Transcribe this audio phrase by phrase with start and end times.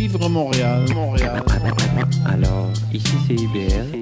[0.00, 1.42] Vivre Montréal, Montréal.
[2.24, 4.00] Alors, ici c'est IBL.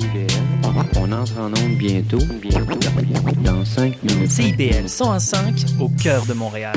[0.97, 2.79] On entre en onde bientôt, bientôt,
[3.43, 4.31] dans 5 minutes.
[4.31, 6.76] CIBL 105 au cœur de Montréal.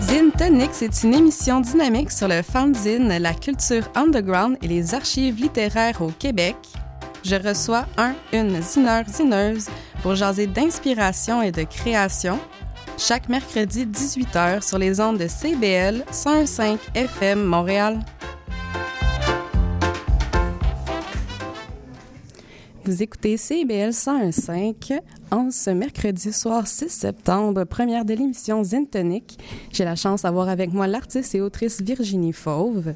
[0.00, 5.40] Zine Tonic, c'est une émission dynamique sur le fanzine, la culture underground et les archives
[5.40, 6.56] littéraires au Québec.
[7.22, 9.68] Je reçois un, une zineur, zineuse
[10.02, 12.40] pour jaser d'inspiration et de création.
[12.98, 18.00] Chaque mercredi 18h sur les ondes de CBL 105 FM Montréal.
[22.86, 24.94] Vous écoutez CBL 105
[25.30, 29.38] en ce mercredi soir 6 septembre, première de l'émission Zintonic.
[29.72, 32.94] J'ai la chance d'avoir avec moi l'artiste et autrice Virginie Fauve.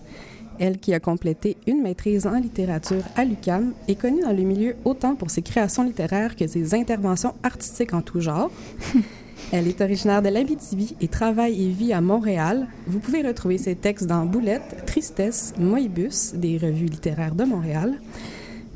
[0.58, 4.76] Elle qui a complété une maîtrise en littérature à l'UCAM est connue dans le milieu
[4.86, 8.50] autant pour ses créations littéraires que ses interventions artistiques en tout genre.
[9.52, 12.68] Elle est originaire de l'Abitibi et travaille et vit à Montréal.
[12.86, 17.98] Vous pouvez retrouver ses textes dans Boulette, Tristesse, Moïbus, des revues littéraires de Montréal.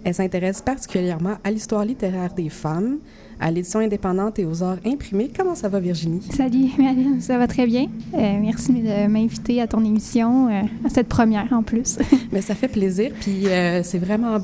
[0.03, 2.99] Elle s'intéresse particulièrement à l'histoire littéraire des femmes,
[3.41, 5.31] à l'édition indépendante et aux arts imprimés.
[5.35, 6.23] Comment ça va, Virginie?
[6.31, 6.71] Salut,
[7.21, 7.87] ça va très bien.
[8.15, 11.99] Euh, merci de m'inviter à ton émission, euh, à cette première en plus.
[12.33, 14.39] Mais ça fait plaisir, puis euh, c'est vraiment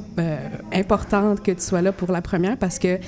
[0.73, 2.99] important que tu sois là pour la première parce que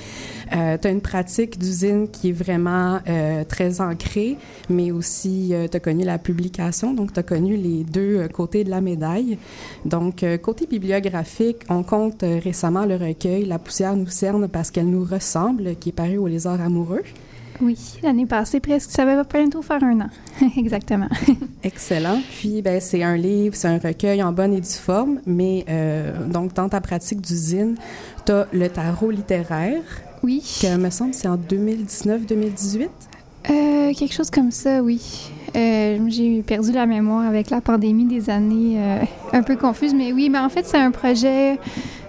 [0.55, 4.37] euh, tu as une pratique d'usine qui est vraiment euh, très ancrée,
[4.69, 8.69] mais aussi tu as connu la publication, donc tu as connu les deux côtés de
[8.69, 9.37] la médaille.
[9.85, 15.03] Donc, côté bibliographique, on compte récemment le recueil La poussière nous cerne parce qu'elle nous
[15.03, 17.03] ressemble, qui est paru au Lézard amoureux.
[17.61, 20.09] Oui, l'année passée, presque, ça va bientôt faire un an.
[20.57, 21.07] Exactement.
[21.63, 22.19] Excellent.
[22.31, 26.25] Puis, ben, c'est un livre, c'est un recueil en bonne et due forme, mais euh,
[26.27, 27.75] donc, dans ta pratique d'usine,
[28.25, 29.81] tu as le tarot littéraire.
[30.23, 30.41] Oui.
[30.41, 32.87] Qui, me semble, c'est en 2019-2018.
[33.49, 35.01] Euh, quelque chose comme ça, oui.
[35.55, 40.13] Euh, j'ai perdu la mémoire avec la pandémie des années euh, un peu confuses, mais
[40.13, 41.59] oui, mais en fait, c'est un projet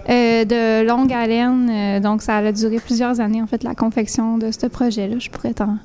[0.08, 4.38] euh, de longue haleine, euh, donc ça a duré plusieurs années, en fait, la confection
[4.38, 5.18] de ce projet-là.
[5.18, 5.76] Je pourrais t'en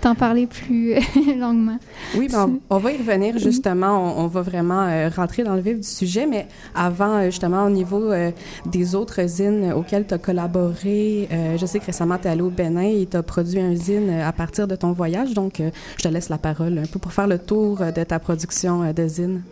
[0.00, 0.94] t'en parler plus
[1.38, 1.78] longuement.
[2.16, 4.18] Oui, ben, on, va y revenir justement.
[4.18, 7.64] On, on va vraiment euh, rentrer dans le vif du sujet, mais avant, euh, justement,
[7.64, 8.30] au niveau euh,
[8.66, 12.42] des autres zines auxquelles tu as collaboré, euh, je sais que récemment, tu es allé
[12.42, 15.34] au Bénin et tu as produit un zine à partir de ton voyage.
[15.34, 15.60] Donc,
[15.98, 19.08] je te laisse la parole un peu pour faire le tour de ta production de
[19.08, 19.42] zine.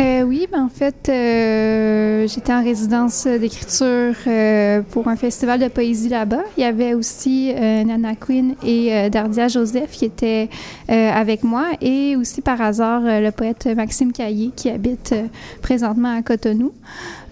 [0.00, 5.68] Euh, oui, ben en fait, euh, j'étais en résidence d'écriture euh, pour un festival de
[5.68, 6.42] poésie là-bas.
[6.56, 10.48] Il y avait aussi euh, Nana Quinn et Dardia Joseph qui étaient
[10.88, 15.14] avec moi et aussi par hasard le poète Maxime Caillé qui habite
[15.60, 16.72] présentement à Cotonou.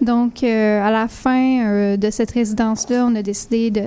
[0.01, 3.83] Donc, à la fin de cette résidence-là, on a décidé de,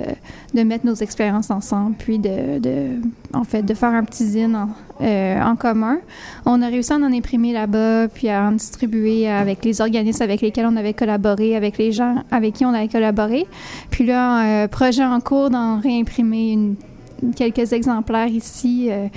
[0.53, 2.87] de mettre nos expériences ensemble, puis de, de,
[3.33, 4.69] en fait, de faire un petit zine en,
[5.01, 5.97] euh, en commun.
[6.45, 10.41] On a réussi à en imprimer là-bas, puis à en distribuer avec les organismes avec
[10.41, 13.45] lesquels on avait collaboré, avec les gens avec qui on avait collaboré.
[13.89, 16.57] Puis là, euh, projet en cours d'en réimprimer
[17.35, 18.87] quelques exemplaires ici.
[18.89, 19.07] Euh,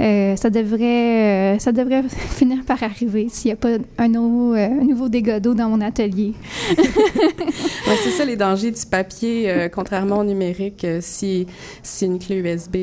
[0.00, 4.54] euh, ça devrait, euh, ça devrait finir par arriver s'il n'y a pas un, nouveau,
[4.54, 6.32] euh, un nouveau dégât d'eau dans mon atelier.
[6.78, 10.86] ouais, c'est ça les dangers du papier, contrairement au numérique.
[11.00, 11.46] si,
[11.82, 12.76] si une clé USB,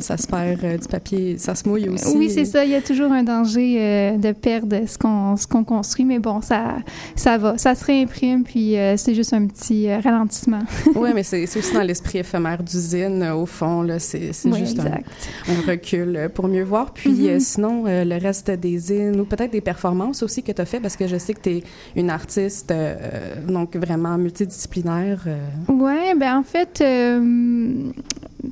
[0.00, 2.16] ça se perd du papier, ça se mouille aussi.
[2.16, 2.64] Oui, c'est ça.
[2.64, 6.40] Il y a toujours un danger de perdre ce qu'on ce qu'on construit, mais bon,
[6.40, 6.76] ça,
[7.14, 7.58] ça va.
[7.58, 10.62] Ça se réimprime, puis c'est juste un petit ralentissement.
[10.94, 13.82] oui, mais c'est aussi dans l'esprit éphémère d'usine, au fond.
[13.82, 16.92] Là, c'est oui, juste un, un, recul pour mieux voir.
[16.92, 17.16] Puis Mhm.
[17.16, 17.30] mm -hmm.
[17.30, 20.66] euh, sinon, euh, le reste des zines ou peut-être des performances aussi que tu as
[20.66, 21.62] fait parce que je sais que tu es
[21.96, 22.94] une artiste euh,
[23.46, 25.20] donc vraiment multidisciplinaire.
[25.68, 26.82] Ouais, ben en fait,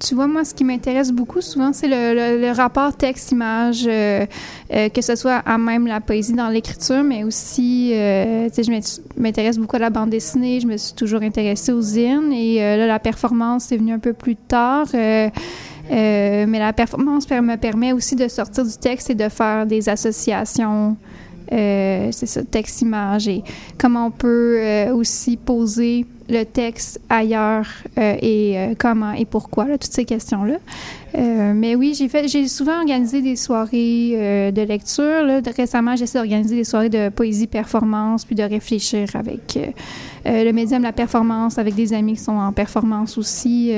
[0.01, 4.27] tu vois, moi, ce qui m'intéresse beaucoup souvent, c'est le, le, le, rapport texte-image, euh,
[4.73, 8.83] euh, que ce soit à même la poésie dans l'écriture, mais aussi, euh, tu sais,
[9.17, 12.59] je m'intéresse beaucoup à la bande dessinée, je me suis toujours intéressée aux zines, et
[12.59, 14.87] là, la performance est venue un peu plus tard.
[15.91, 19.67] Euh, euh, mais la performance me permet aussi de sortir du texte et de faire
[19.67, 20.97] des associations.
[21.53, 23.45] Euh, c'est ça, texte-image et
[23.79, 27.67] comment on peut euh, aussi poser le texte ailleurs
[27.99, 30.57] euh, et comment et pourquoi, là, toutes ces questions-là.
[31.53, 35.23] mais oui, j'ai fait, j'ai souvent organisé des soirées de lecture.
[35.23, 35.41] Là.
[35.55, 39.59] Récemment, j'essaie d'organiser des soirées de poésie performance puis de réfléchir avec
[40.25, 43.73] le médium de la performance, avec des amis qui sont en performance aussi.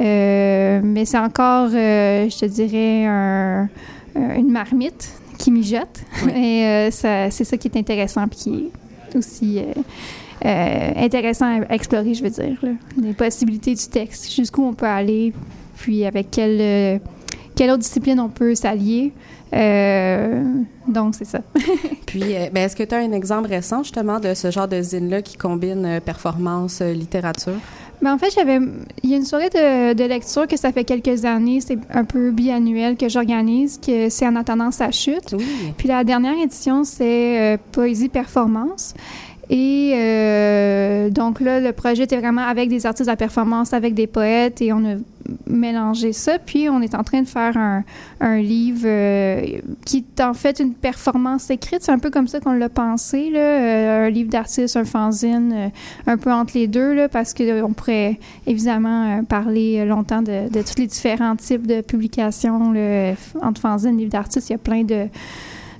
[0.00, 3.68] Euh, mais c'est encore, euh, je te dirais, un,
[4.14, 6.02] une marmite qui mijote.
[6.24, 6.32] Oui.
[6.36, 8.70] Et euh, c'est ça qui est intéressant puis qui
[9.12, 9.60] est aussi
[10.44, 12.58] intéressant à explorer, je veux dire.
[12.62, 12.70] Là.
[13.00, 15.32] Les possibilités du texte, jusqu'où on peut aller,
[15.76, 17.00] puis avec quel,
[17.54, 19.12] quelle autre discipline on peut s'allier.
[19.54, 20.42] Euh,
[20.88, 21.40] donc, c'est ça.
[22.06, 24.80] Puis, euh, ben, est-ce que tu as un exemple récent, justement, de ce genre de
[24.80, 27.54] zine-là qui combine euh, performance, euh, littérature?
[28.02, 28.58] Ben, en fait, j'avais.
[29.02, 32.04] Il y a une soirée de, de lecture que ça fait quelques années, c'est un
[32.04, 35.34] peu biannuel que j'organise, que c'est en attendant sa chute.
[35.36, 35.44] Oui.
[35.78, 38.94] Puis la dernière édition, c'est euh, Poésie Performance.
[39.48, 44.06] Et euh, donc là, le projet était vraiment avec des artistes à performance, avec des
[44.06, 44.96] poètes, et on a
[45.46, 46.38] mélangé ça.
[46.38, 47.84] Puis on est en train de faire un,
[48.40, 51.82] livre euh, qui est en fait une performance écrite.
[51.82, 55.52] C'est un peu comme ça qu'on l'a pensé, là, euh, un livre d'artiste, un fanzine,
[55.52, 55.68] euh,
[56.06, 60.62] un peu entre les deux, là, parce que on pourrait évidemment parler longtemps de, de
[60.62, 64.50] tous les différents types de publications là, entre fanzine, livre d'artiste.
[64.50, 65.08] Il y a plein de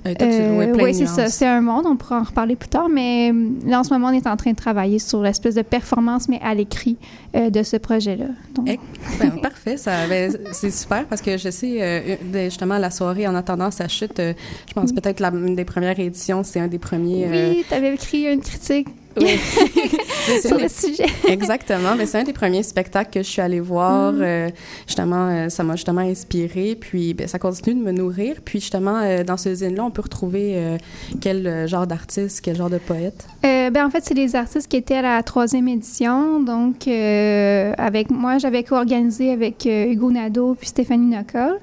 [0.05, 1.27] Euh, oui, c'est ça.
[1.27, 1.85] C'est un monde.
[1.87, 2.89] On pourra en reparler plus tard.
[2.89, 5.61] Mais euh, là, en ce moment, on est en train de travailler sur l'espèce de
[5.61, 6.97] performance, mais à l'écrit
[7.35, 8.25] euh, de ce projet-là.
[8.55, 8.79] Donc, Eh,
[9.19, 12.15] Ben, parfait, ça, ben, c'est super parce que je sais euh,
[12.45, 14.19] justement la soirée en attendant sa chute.
[14.19, 14.33] euh,
[14.67, 17.25] je pense peut-être la une des premières éditions, c'est un des premiers.
[17.27, 18.87] euh, oui, tu avais écrit une critique
[19.19, 19.39] oui.
[20.41, 21.05] Sur le sujet.
[21.27, 24.13] Exactement, mais c'est un des premiers spectacles que je suis allée voir.
[24.13, 24.21] Mm.
[24.21, 24.49] euh,
[24.85, 28.37] justement, euh, ça m'a justement inspiré, puis ben, ça continue de me nourrir.
[28.43, 30.77] Puis justement, euh, dans ce zine-là, on peut retrouver
[31.21, 33.27] quel genre d'artiste, quel genre de poète?
[33.43, 36.39] Ben, en fait, c'est les artistes qui étaient à la troisième édition.
[36.41, 41.59] Donc, avec moi, j'avais co-organisé avec Hugo Nadeau puis Stéphanie Nocol.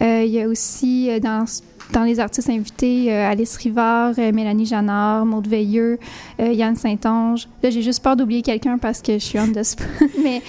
[0.00, 1.44] Il y a aussi dans,
[1.92, 5.98] dans les artistes invités euh, Alice Rivard, euh, Mélanie Janard, Maude Veilleux,
[6.40, 7.48] euh, Yann Saint-Onge.
[7.62, 9.86] Là, j'ai juste peur d'oublier quelqu'un parce que je suis on the spot.
[10.22, 10.42] Mais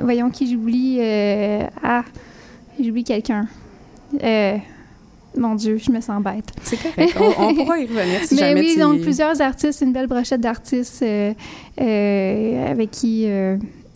[0.00, 0.98] voyons qui j'oublie.
[1.82, 2.04] ah,
[2.82, 3.46] j'oublie quelqu'un.
[5.38, 6.50] Mon Dieu, je me sens bête.
[6.62, 7.14] C'est correct.
[7.20, 10.40] on, on pourra y revenir si Mais jamais oui, donc plusieurs artistes, une belle brochette
[10.40, 11.04] d'artistes
[11.76, 13.26] avec qui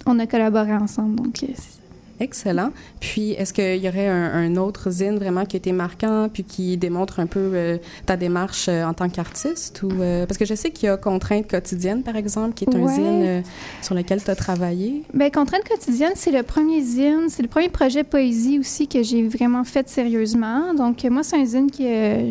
[0.07, 1.17] on a collaboré ensemble.
[1.17, 1.80] Donc, c'est-
[2.21, 2.71] Excellent.
[3.01, 6.45] Puis, est-ce qu'il y aurait un, un autre zine vraiment qui a été marquant, puis
[6.45, 9.83] qui démontre un peu euh, ta démarche euh, en tant qu'artiste?
[9.83, 12.75] ou euh, Parce que je sais qu'il y a Contrainte quotidienne, par exemple, qui est
[12.77, 12.95] un Ouais.
[12.95, 13.43] zine
[13.83, 15.03] sur lequel tu as travaillé.
[15.15, 19.27] ben, Contrainte quotidienne, c'est le premier zine, c'est le premier projet poésie aussi que j'ai
[19.27, 20.75] vraiment fait sérieusement.
[20.75, 21.85] Donc, moi, c'est un zine qui,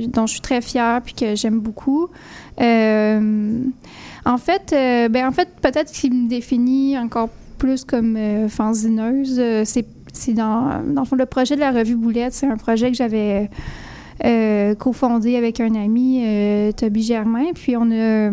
[0.07, 2.09] dont je suis très fière puis que j'aime beaucoup.
[4.25, 4.67] En fait,
[5.09, 9.37] ben, en fait, peut-être qu'il me définit encore plus comme euh, fanzineuse.
[9.39, 12.33] Euh, c'est c'est dans, dans le fond le projet de la revue Boulette.
[12.33, 13.47] C'est un projet que j'avais
[14.25, 16.25] euh, cofondé avec un ami,
[16.75, 17.51] Toby Germain.
[17.53, 18.31] Puis on a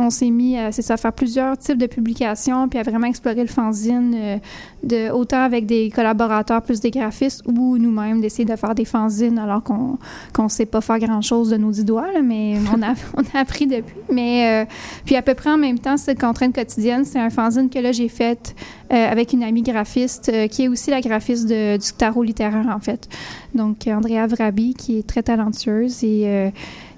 [0.00, 3.06] on s'est mis à, c'est ça, à faire plusieurs types de publications, puis à vraiment
[3.06, 4.36] explorer le fanzine, euh,
[4.82, 9.38] de, autant avec des collaborateurs plus des graphistes ou nous-mêmes d'essayer de faire des fanzines
[9.38, 9.98] alors qu'on
[10.32, 13.40] qu'on sait pas faire grand-chose de nos dix doigts, là, mais on a, on a
[13.40, 13.94] appris depuis.
[14.10, 14.64] Mais euh,
[15.04, 17.92] puis à peu près en même temps, cette contrainte quotidienne, c'est un fanzine que là
[17.92, 18.54] j'ai fait
[18.92, 22.80] euh, avec une amie graphiste qui est aussi la graphiste de, du tarot littéraire en
[22.80, 23.08] fait.
[23.54, 26.52] Donc Andrea Vrabi qui est très talentueuse et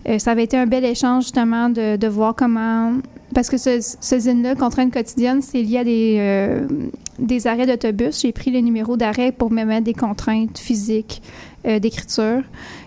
[0.09, 2.95] euh, ça avait été un bel échange justement de, voir comment
[3.35, 6.67] parce que ce, ce zine-là, Contrainte quotidienne, c'est lié à des, euh,
[7.19, 8.21] des arrêts d'autobus.
[8.21, 11.23] J'ai pris le numéro d'arrêt pour me mettre des contraintes physiques
[11.67, 12.43] euh, d'écriture.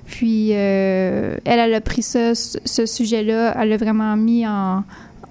[0.06, 4.84] Puis elle, elle a pris ce, ce sujet-là, elle l'a vraiment mis en,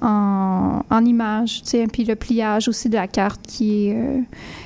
[0.05, 4.23] en, image, puis le pliage aussi de la carte qui, est,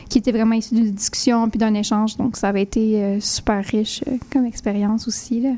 [0.08, 2.16] qui était vraiment issu d'une discussion puis d'un échange.
[2.16, 5.40] Donc, ça avait été euh, super riche euh, comme expérience aussi.
[5.40, 5.50] Là.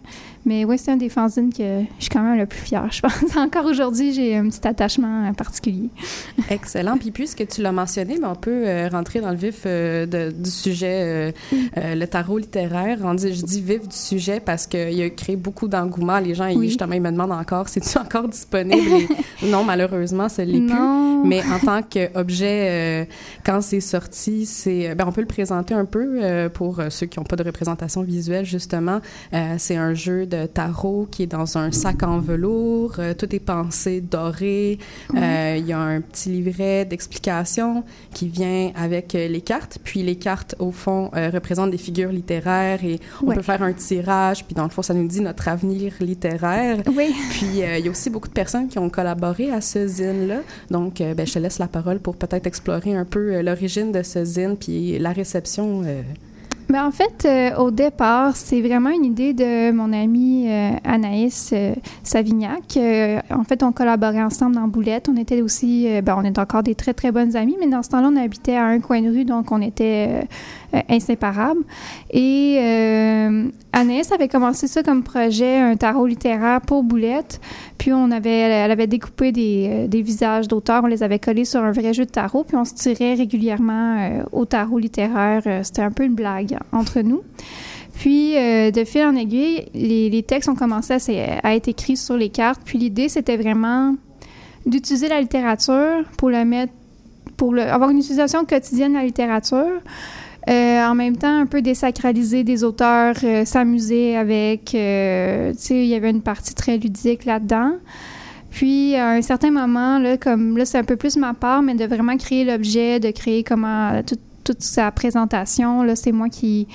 [0.46, 3.00] Mais oui, c'est un des fanzines que je suis quand même le plus fière, je
[3.02, 3.12] pense.
[3.36, 5.90] Encore aujourd'hui, j'ai un petit attachement euh, particulier.
[6.50, 6.96] Excellent.
[6.96, 10.50] Puis puisque tu l'as mentionné, mais on peut euh, rentrer dans le vif de- du
[10.50, 12.98] sujet, euh, le tarot littéraire.
[13.04, 16.18] On dit, je dis vif du sujet parce qu'il a créé beaucoup d'engouement.
[16.18, 18.80] Les gens, ils, justement, ils me demandent encore, c'est-tu encore disponible?
[19.42, 21.28] Et non, malheureusement, ce l'est plus.
[21.28, 23.06] Mais en tant qu'objet,
[23.44, 27.06] quand c'est sorti, c'est, ben, on peut le présenter un peu euh, pour euh, ceux
[27.06, 29.00] qui n'ont pas de représentation visuelle, justement.
[29.32, 32.96] Euh, c'est un jeu de tarot qui est dans un sac en velours.
[32.98, 34.78] Euh, tout est pensé doré.
[35.16, 39.78] Euh, Il y a un petit livret d'explication qui vient avec euh, les cartes.
[39.84, 43.72] Puis les cartes, au fond, euh, représentent des figures littéraires et on peut faire un
[43.72, 44.44] tirage.
[44.44, 46.78] Puis dans le fond, ça nous dit notre avenir littéraire.
[46.96, 47.14] Oui.
[47.30, 50.40] Puis euh, il y a aussi beaucoup de personnes qui ont collaboré à ce zine-là.
[50.70, 53.92] Donc, euh, ben, je te laisse la parole pour peut-être explorer un peu euh, l'origine
[53.92, 54.24] de ce
[54.58, 55.82] puis la réception.
[55.84, 56.02] euh.
[56.70, 61.50] Ben, en fait, euh, au départ, c'est vraiment une idée de mon amie euh, Anaïs
[61.52, 61.74] euh,
[62.04, 62.78] Savignac.
[63.28, 65.08] En fait, on collaborait ensemble dans Boulette.
[65.12, 67.88] On était aussi, ben, on est encore des très, très bonnes amies, mais dans ce
[67.88, 70.28] temps-là, on habitait à un coin de rue, donc on était
[70.88, 71.62] inséparables.
[72.12, 72.58] Et
[73.72, 77.40] Anaïs avait commencé ça comme projet, un tarot littéraire pour Boulette.
[77.78, 81.62] Puis on avait, elle avait découpé des, des visages d'auteurs, on les avait collés sur
[81.62, 85.42] un vrai jeu de tarot, puis on se tirait régulièrement au tarot littéraire.
[85.64, 87.22] C'était un peu une blague entre nous.
[87.94, 90.94] Puis, de fil en aiguille, les, textes ont commencé
[91.42, 92.62] à, être écrits sur les cartes.
[92.64, 93.94] Puis l'idée, c'était vraiment
[94.64, 96.72] d'utiliser la littérature pour le mettre,
[97.36, 99.82] pour avoir une utilisation quotidienne de la littérature.
[100.48, 104.74] Euh, en même temps, un peu désacraliser des auteurs, euh, s'amuser avec.
[104.74, 107.72] Euh, tu sais, il y avait une partie très ludique là-dedans.
[108.50, 111.74] Puis, à un certain moment, là, comme là, c'est un peu plus ma part, mais
[111.74, 114.02] de vraiment créer l'objet, de créer comment
[114.44, 116.66] toute sa présentation, là, c'est moi qui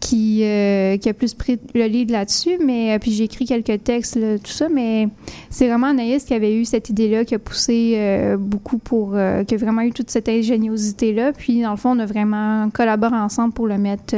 [0.00, 4.18] qui, euh, a plus pris le lead là-dessus, mais euh, puis j'ai écrit quelques textes,
[4.42, 5.08] tout ça, mais
[5.50, 9.54] c'est vraiment Anaïs qui avait eu cette idée-là, qui a poussé euh, beaucoup pour, qui
[9.54, 13.54] a vraiment eu toute cette ingéniosité-là, puis dans le fond, on a vraiment collaboré ensemble
[13.54, 14.14] pour le mettre,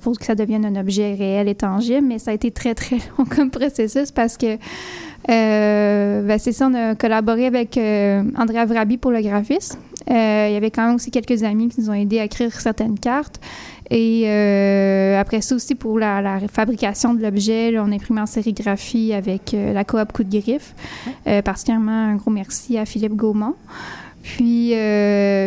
[0.00, 2.96] pour que ça devienne un objet réel et tangible, mais ça a été très, très
[3.18, 4.56] long comme processus parce que
[5.26, 9.78] ben c'est ça, on a collaboré avec Andrea Vrabi pour le graphisme.
[10.10, 12.98] Il y avait quand même aussi quelques amis qui nous ont aidés à écrire certaines
[12.98, 13.40] cartes.
[13.90, 19.12] Et euh, après ça aussi, pour la, fabrication de l'objet, on a imprimé en sérigraphie
[19.12, 20.74] avec euh, la coop Coup de Griffe.
[21.26, 23.56] Euh, particulièrement un gros merci à Philippe Gaumont.
[24.22, 24.74] Puis,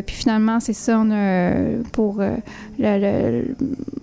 [0.05, 1.53] puis finalement, c'est ça, on a,
[1.91, 2.21] pour
[2.79, 3.43] le,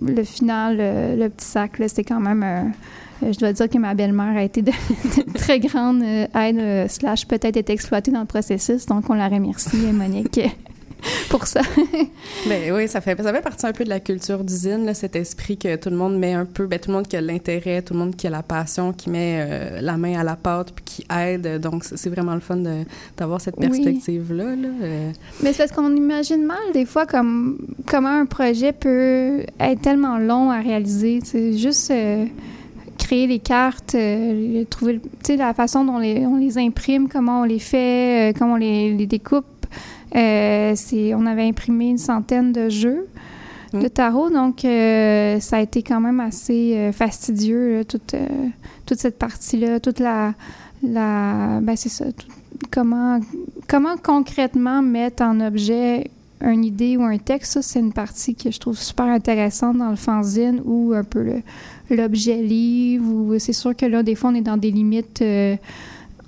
[0.01, 2.73] le, final, le, petit sac, c'était quand même...
[3.21, 4.71] je dois dire que ma belle-mère a été de,
[5.35, 8.85] très grande aide, slash peut-être été exploitée dans le processus.
[8.85, 10.39] Donc, on la remercie, Monique.
[11.29, 11.61] pour ça.
[12.47, 15.57] ben oui, ça fait, ça fait partie un peu de la culture d'usine, cet esprit
[15.57, 17.93] que tout le monde met un peu, ben, tout le monde qui a l'intérêt, tout
[17.93, 20.83] le monde qui a la passion, qui met euh, la main à la pâte, puis
[20.83, 21.59] qui aide.
[21.59, 22.57] Donc, c'est vraiment le fun
[23.17, 24.55] d'avoir cette perspective-là.
[24.55, 25.11] Là, euh.
[25.41, 30.17] Mais c'est parce qu'on imagine mal, des fois, comme, comment un projet peut être tellement
[30.17, 31.19] long à réaliser.
[31.23, 31.91] C'est juste...
[31.91, 32.25] Euh,
[33.11, 33.97] créer les cartes,
[34.69, 35.01] trouver
[35.37, 39.05] la façon dont les, on les imprime, comment on les fait, comment on les, les
[39.05, 39.65] découpe,
[40.15, 40.73] euh,
[41.17, 43.07] on avait imprimé une centaine de jeux
[43.73, 43.89] de mm.
[43.89, 48.15] tarot, donc euh, ça a été quand même assez euh, fastidieux, toute,
[48.85, 50.33] toute cette partie-là, toute la...
[50.81, 52.05] la ben c'est ça,
[52.71, 53.19] comment,
[53.67, 56.09] comment concrètement mettre en objet
[56.41, 59.89] une idée ou un texte, ça, c'est une partie que je trouve super intéressante dans
[59.89, 61.41] le fanzine ou un peu
[61.93, 63.05] l'objet livre.
[63.11, 65.23] Ou c'est sûr que là, des fois, on est dans des limites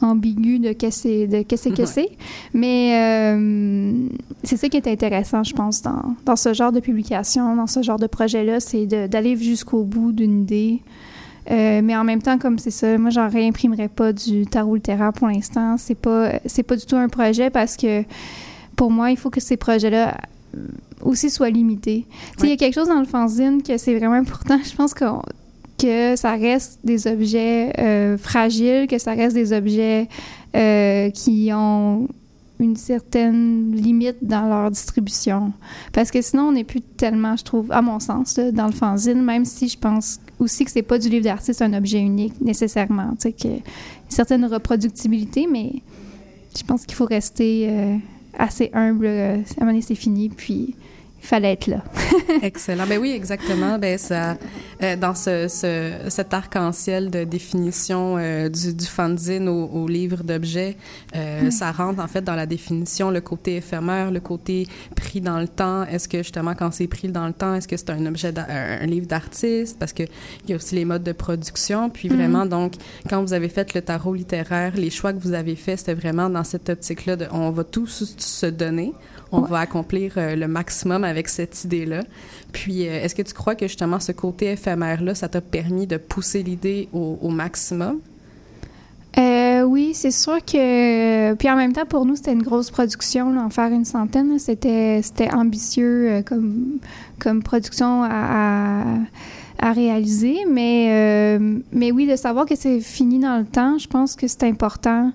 [0.03, 2.09] ambigu de qu'est-ce de qu'est-ce que c'est.
[2.53, 4.07] Mais euh,
[4.43, 7.81] c'est ça qui est intéressant, je pense, dans, dans, ce genre de publication, dans ce
[7.81, 10.81] genre de projet-là, c'est d'aller jusqu'au bout d'une idée.
[11.51, 15.11] Euh, mais en même temps, comme c'est ça, moi, j'en réimprimerais pas du tarot littéraire
[15.13, 15.75] pour l'instant.
[15.77, 18.03] C'est pas, c'est pas du tout un projet parce que
[18.75, 20.17] pour moi, il faut que ces projets-là
[21.01, 22.05] aussi soient limités.
[22.41, 24.57] Il y a quelque chose dans le fanzine que c'est vraiment important.
[24.63, 25.21] Je pense qu'on
[25.77, 30.07] que ça reste des objets euh, fragiles, que ça reste des objets
[30.55, 32.07] euh, qui ont
[32.59, 35.51] une certaine limite dans leur distribution.
[35.91, 39.21] Parce que sinon, on n'est plus tellement, je trouve, à mon sens, dans le fanzine,
[39.21, 43.15] même si je pense aussi que c'est pas du livre d'artiste un objet unique nécessairement.
[43.19, 43.61] Tu sais, a une
[44.09, 45.73] certaine reproductibilité, mais
[46.57, 47.97] je pense qu'il faut rester euh,
[48.37, 49.07] assez humble.
[49.07, 50.75] À un moment donné, c'est fini, puis
[51.23, 51.81] il fallait être là.
[52.41, 52.85] Excellent.
[52.85, 53.79] Ben oui, exactement.
[53.79, 54.37] Ben ça,
[54.83, 60.21] euh, dans ce, ce, cet arc-en-ciel de définition euh, du, du fanzine au, au livre
[60.21, 60.75] d'objets,
[61.15, 65.39] euh, ça rentre en fait dans la définition le côté éphémère, le côté pris dans
[65.39, 65.85] le temps.
[65.85, 68.85] Est-ce que justement quand c'est pris dans le temps, est-ce que c'est un objet, un
[68.85, 69.79] livre d'artiste?
[69.79, 71.89] Parce que il y a aussi les modes de production.
[71.89, 72.15] Puis mm-hmm.
[72.15, 72.73] vraiment, donc,
[73.09, 76.29] quand vous avez fait le tarot littéraire, les choix que vous avez faits, c'était vraiment
[76.29, 78.91] dans cette optique-là de, on va tous se donner,
[79.33, 82.03] on va accomplir le maximum avec cette idée-là.
[82.53, 85.97] Puis, euh, est-ce que tu crois que justement ce côté éphémère-là, ça t'a permis de
[85.97, 87.99] pousser l'idée au, maximum?
[89.17, 91.33] Euh, oui, c'est sûr que.
[91.33, 93.37] Puis en même temps, pour nous, c'était une grosse production.
[93.37, 95.01] en faire une centaine, c'était
[95.33, 96.79] ambitieux euh, comme,
[97.19, 98.83] comme production à,
[99.59, 100.45] à, réaliser.
[100.49, 101.39] Mais,
[101.71, 105.11] mais oui, de savoir que c'est fini dans le temps, je pense que c'est important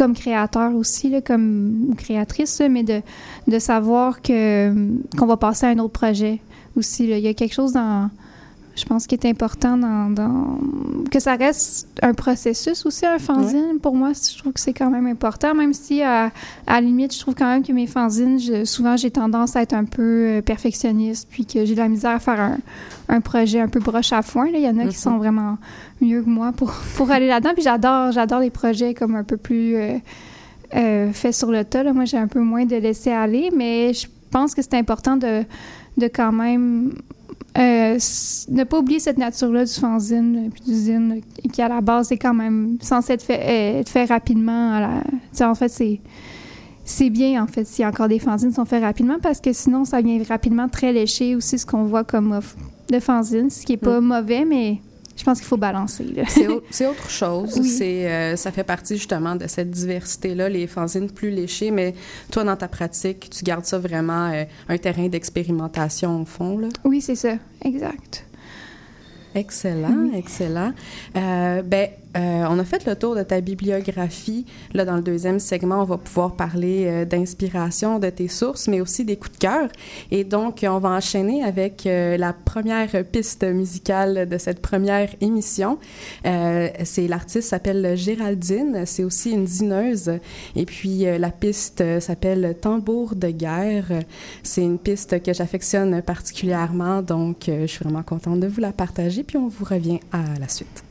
[0.00, 3.02] comme créateur aussi, là, comme créatrice, mais de,
[3.48, 4.72] de savoir que
[5.18, 6.40] qu'on va passer à un autre projet
[6.74, 7.06] aussi.
[7.06, 7.18] Là.
[7.18, 8.08] Il y a quelque chose dans
[8.80, 10.58] je pense qu'il est important dans,
[11.10, 13.78] que ça reste un processus aussi, un fanzine.
[13.80, 16.26] Pour moi, je trouve que c'est quand même important, même si à,
[16.66, 19.74] à la limite, je trouve quand même que mes fanzines, souvent j'ai tendance à être
[19.74, 22.58] un peu euh, perfectionniste, puis que j'ai de la misère à faire un,
[23.08, 24.46] un, projet un peu broche à foin.
[24.52, 25.02] Il y en a qui mm-hmm.
[25.02, 25.58] sont vraiment
[26.00, 27.52] mieux que moi pour, pour aller là-dedans.
[27.54, 29.98] Puis j'adore, j'adore les projets comme un peu plus euh,
[30.74, 31.84] euh, faits sur le tas.
[31.92, 35.44] Moi, j'ai un peu moins de laisser aller, mais je pense que c'est important de,
[35.96, 36.92] de quand même
[37.58, 37.98] euh,
[38.48, 41.20] ne pas oublier cette nature-là du fanzine puis du zine,
[41.52, 44.72] qui à la base est quand même censé être fait, euh, être fait rapidement.
[44.74, 45.48] À la...
[45.50, 46.00] En fait, c'est
[46.84, 50.00] c'est bien en fait si encore des fanzines sont faits rapidement parce que sinon ça
[50.00, 52.56] vient rapidement très léché aussi ce qu'on voit comme offre
[52.90, 54.78] de fanzine, ce qui est pas mauvais, mais
[55.20, 56.06] je pense qu'il faut balancer.
[56.28, 57.58] C'est au- c'est autre chose.
[57.60, 57.68] Oui.
[57.68, 61.94] C'est, euh, ça fait partie justement de cette diversité-là, les fanzines plus léchées, mais
[62.32, 66.58] toi, dans ta pratique, tu gardes ça vraiment euh, un terrain d'expérimentation au fond.
[66.58, 66.68] Là?
[66.84, 67.34] Oui, c'est ça,
[67.64, 68.24] exact.
[69.34, 70.12] Excellent, Oui.
[70.18, 70.72] excellent.
[71.16, 74.44] Euh, ben, euh, on a fait le tour de ta bibliographie.
[74.74, 78.80] Là, dans le deuxième segment, on va pouvoir parler euh, d'inspiration, de tes sources, mais
[78.80, 79.68] aussi des coups de cœur.
[80.10, 85.78] Et donc, on va enchaîner avec euh, la première piste musicale de cette première émission.
[86.26, 88.84] Euh, c'est l'artiste s'appelle Géraldine.
[88.86, 90.12] C'est aussi une dineuse.
[90.56, 93.86] Et puis, la piste s'appelle Tambour de guerre.
[94.42, 99.22] C'est une piste que j'affectionne particulièrement, donc je suis vraiment contente de vous la partager,
[99.22, 100.89] puis on vous revient à la suite.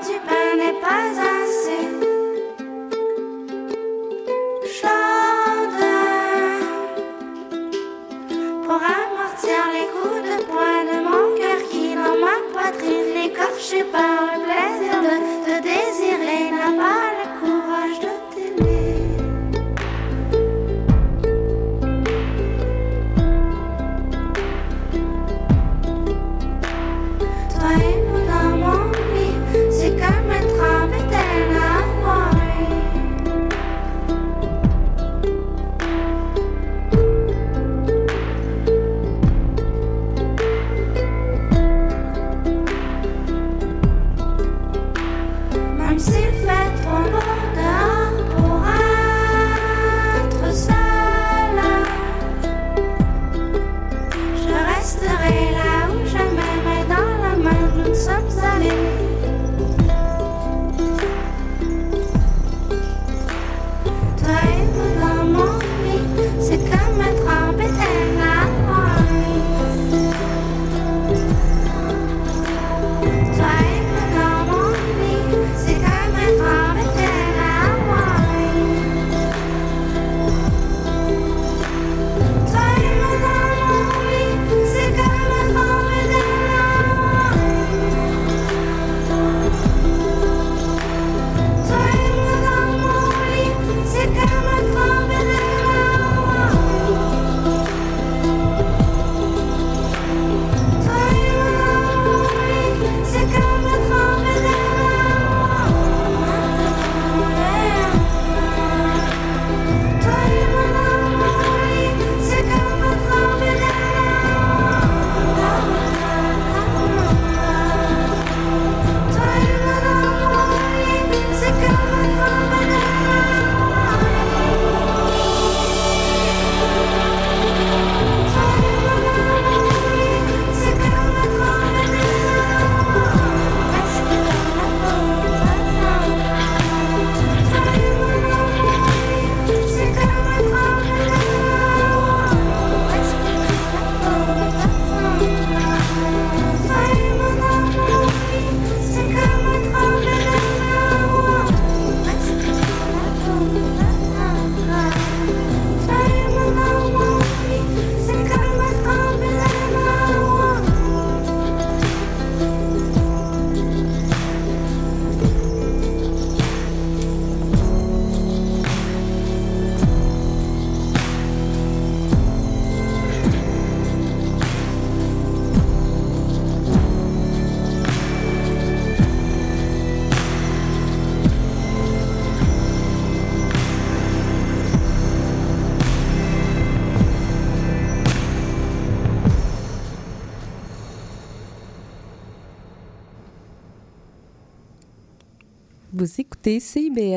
[0.00, 1.37] du pain n'est pas un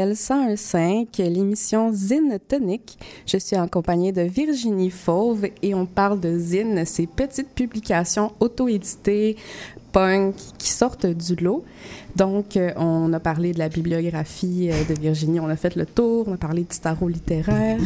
[0.01, 2.97] CIBL 101.5, l'émission Zine tonique.
[3.27, 8.31] Je suis en compagnie de Virginie Fauve et on parle de Zine, ces petites publications
[8.39, 9.37] auto-éditées,
[9.91, 11.63] punk, qui sortent du lot.
[12.15, 15.85] Donc, euh, on a parlé de la bibliographie euh, de Virginie, on a fait le
[15.85, 17.79] tour, on a parlé du tarot littéraire.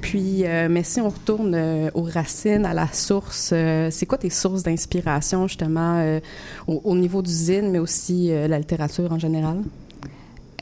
[0.00, 1.56] Puis, euh, mais si on retourne
[1.94, 3.54] aux racines, à la source,
[3.90, 6.18] c'est quoi tes sources d'inspiration, justement,
[6.66, 9.62] au, au niveau du zine, mais aussi la littérature en général?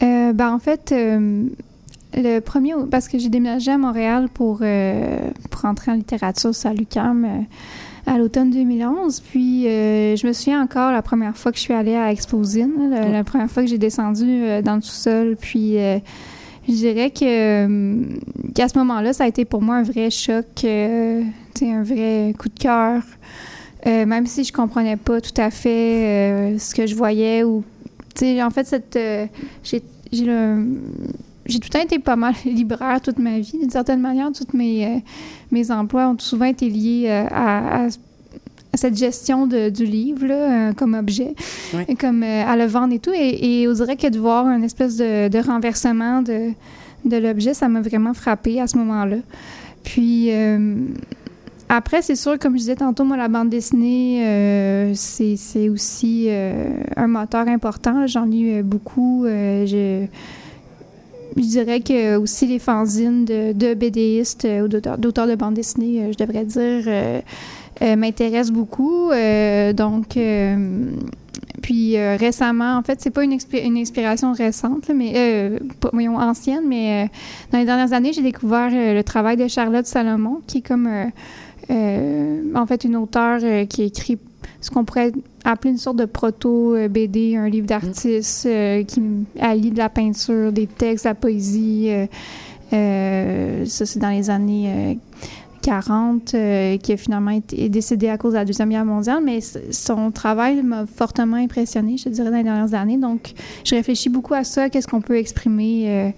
[0.02, 1.46] Euh, ben, en fait, euh,
[2.16, 6.72] le premier, parce que j'ai déménagé à Montréal pour, euh, pour entrer en littérature sur
[6.72, 7.46] l'UQAM
[8.06, 9.20] à l'automne 2011.
[9.20, 13.08] Puis, je me souviens encore la première fois que je suis allée à Exposine, la,
[13.08, 15.36] la première fois que j'ai descendu dans le sous-sol.
[15.40, 15.76] Puis,
[16.68, 18.02] je dirais que
[18.52, 22.58] qu'à ce moment-là, ça a été pour moi un vrai choc, un vrai coup de
[22.58, 23.02] cœur.
[23.86, 27.64] Euh, même si je comprenais pas tout à fait euh, ce que je voyais ou
[28.22, 29.26] en fait cette euh,
[29.62, 30.64] j'ai j'ai le
[31.46, 34.30] j'ai tout le temps été pas mal libraire toute ma vie d'une certaine manière.
[34.32, 34.98] Tous mes euh,
[35.50, 37.88] mes emplois ont souvent été liés euh, à,
[38.76, 41.34] cette gestion de- du livre là, comme objet
[42.00, 43.12] comme à le vendre et tout.
[43.14, 46.50] Et, et on dirait que de voir un espèce de, de renversement de
[47.04, 49.18] de l'objet ça m'a vraiment frappé à ce moment-là.
[49.84, 50.30] Puis
[51.76, 56.76] après, c'est sûr, comme je disais tantôt, moi, la bande dessinée, euh, c'est aussi euh,
[56.96, 58.06] un moteur important.
[58.06, 59.24] J'en lis euh, beaucoup.
[59.26, 60.06] Je,
[61.36, 66.44] dirais que aussi les fanzines de, de BDistes ou d'auteurs de bande dessinée, je devrais
[66.44, 67.22] dire,
[67.96, 69.10] m'intéressent beaucoup.
[69.74, 70.16] Donc,
[71.60, 75.58] puis récemment, en fait, c'est pas une, une inspiration récente, mais euh,
[75.92, 77.10] ancienne, mais
[77.50, 80.88] dans les dernières années, j'ai découvert le travail de Charlotte Salomon, qui est comme
[81.70, 84.18] en fait une auteure euh, qui écrit
[84.60, 85.12] ce qu'on pourrait
[85.44, 89.02] appeler une sorte de proto-BD, un livre d'artiste euh, qui
[89.40, 91.86] allie de la peinture, des textes, de la poésie.
[91.88, 92.06] euh,
[92.72, 94.94] euh, ça, c'est dans les années euh,
[95.62, 99.22] 40, euh, qui a finalement été est décédé à cause de la Deuxième Guerre mondiale,
[99.24, 102.98] mais son travail m'a fortement impressionné, je te dirais, dans les dernières années.
[102.98, 103.32] Donc,
[103.64, 106.10] je réfléchis beaucoup à ça, qu'est-ce qu'on peut exprimer euh,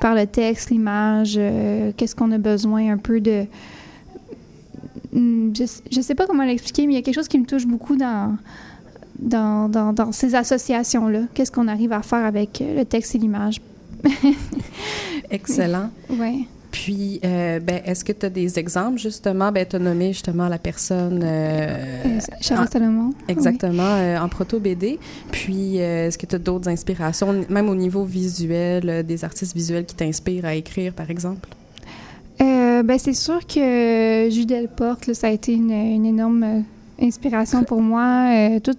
[0.00, 3.44] par le texte, l'image, euh, qu'est-ce qu'on a besoin un peu de...
[5.18, 7.46] Hmm, Je, je sais pas comment l'expliquer, mais il y a quelque chose qui me
[7.46, 8.36] touche beaucoup dans,
[9.18, 11.22] dans, dans, dans ces associations-là.
[11.34, 13.60] Qu'est-ce qu'on arrive à faire avec euh, le texte et l'image?
[15.30, 15.90] Excellent.
[16.10, 16.40] Ouais.
[16.70, 19.50] Puis, euh, ben, est-ce que tu as des exemples, justement?
[19.50, 21.22] Ben, tu as nommé justement la personne.
[21.24, 23.14] euh, Euh, Charles Salomon.
[23.28, 24.98] Exactement, euh, en proto-BD.
[25.32, 29.94] Puis, est-ce que tu as d'autres inspirations, même au niveau visuel, des artistes visuels qui
[29.94, 31.48] t'inspirent à écrire, par exemple?
[32.40, 36.60] Euh, ben, c'est sûr que Jules Delporte, ça a été une, énorme euh,
[37.00, 38.30] inspiration pour moi.
[38.34, 38.76] Euh, tout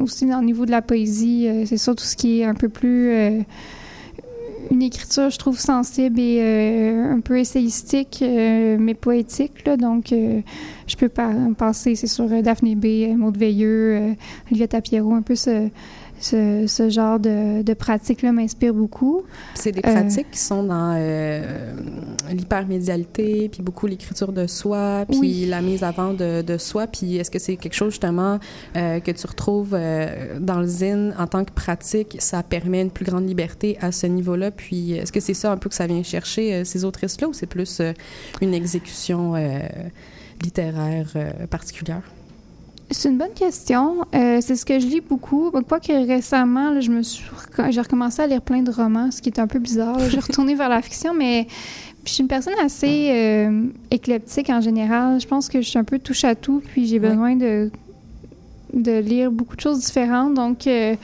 [0.00, 2.54] aussi dans le niveau de la poésie, euh, c'est sûr tout ce qui est un
[2.54, 3.40] peu plus euh,
[4.70, 9.68] une écriture, je trouve sensible et euh, un peu essayistique, euh, mais poétique.
[9.78, 10.40] Donc, euh,
[10.86, 14.12] je peux pas penser, c'est euh, Daphné B, euh, Maud Veilleux, euh,
[14.50, 15.68] Olivia Tapiero, un peu ce,
[16.18, 19.22] ce, ce genre de, de pratique-là m'inspire beaucoup.
[19.54, 21.74] C'est des Euh, pratiques qui sont dans euh,
[22.30, 25.46] l'hypermédialité, puis beaucoup l'écriture de soi, puis Oui.
[25.46, 26.86] la mise avant de, de soi.
[26.86, 28.38] Puis est-ce que c'est quelque chose justement
[28.76, 32.16] euh, que tu retrouves euh, dans le zine en tant que pratique?
[32.20, 34.50] Ça permet une plus grande liberté à ce niveau-là.
[34.50, 37.46] Puis est-ce que c'est ça un peu que ça vient chercher ces autrices-là ou c'est
[37.46, 37.80] plus
[38.40, 39.34] une exécution
[40.42, 41.08] littéraire
[41.50, 42.02] particulière?
[42.90, 44.06] C'est une bonne question.
[44.14, 45.50] Euh, c'est ce que je lis beaucoup.
[45.50, 47.24] Quoi que récemment, là, je me suis
[47.70, 49.98] j'ai recommencé à lire plein de romans, ce qui est un peu bizarre.
[50.08, 51.48] J'ai retourné vers la fiction, mais
[52.04, 55.20] je suis une personne assez euh, éclectique en général.
[55.20, 57.70] Je pense que je suis un peu touche à tout, puis j'ai besoin de
[58.72, 60.34] de lire beaucoup de choses différentes.
[60.34, 60.96] Donc, euh,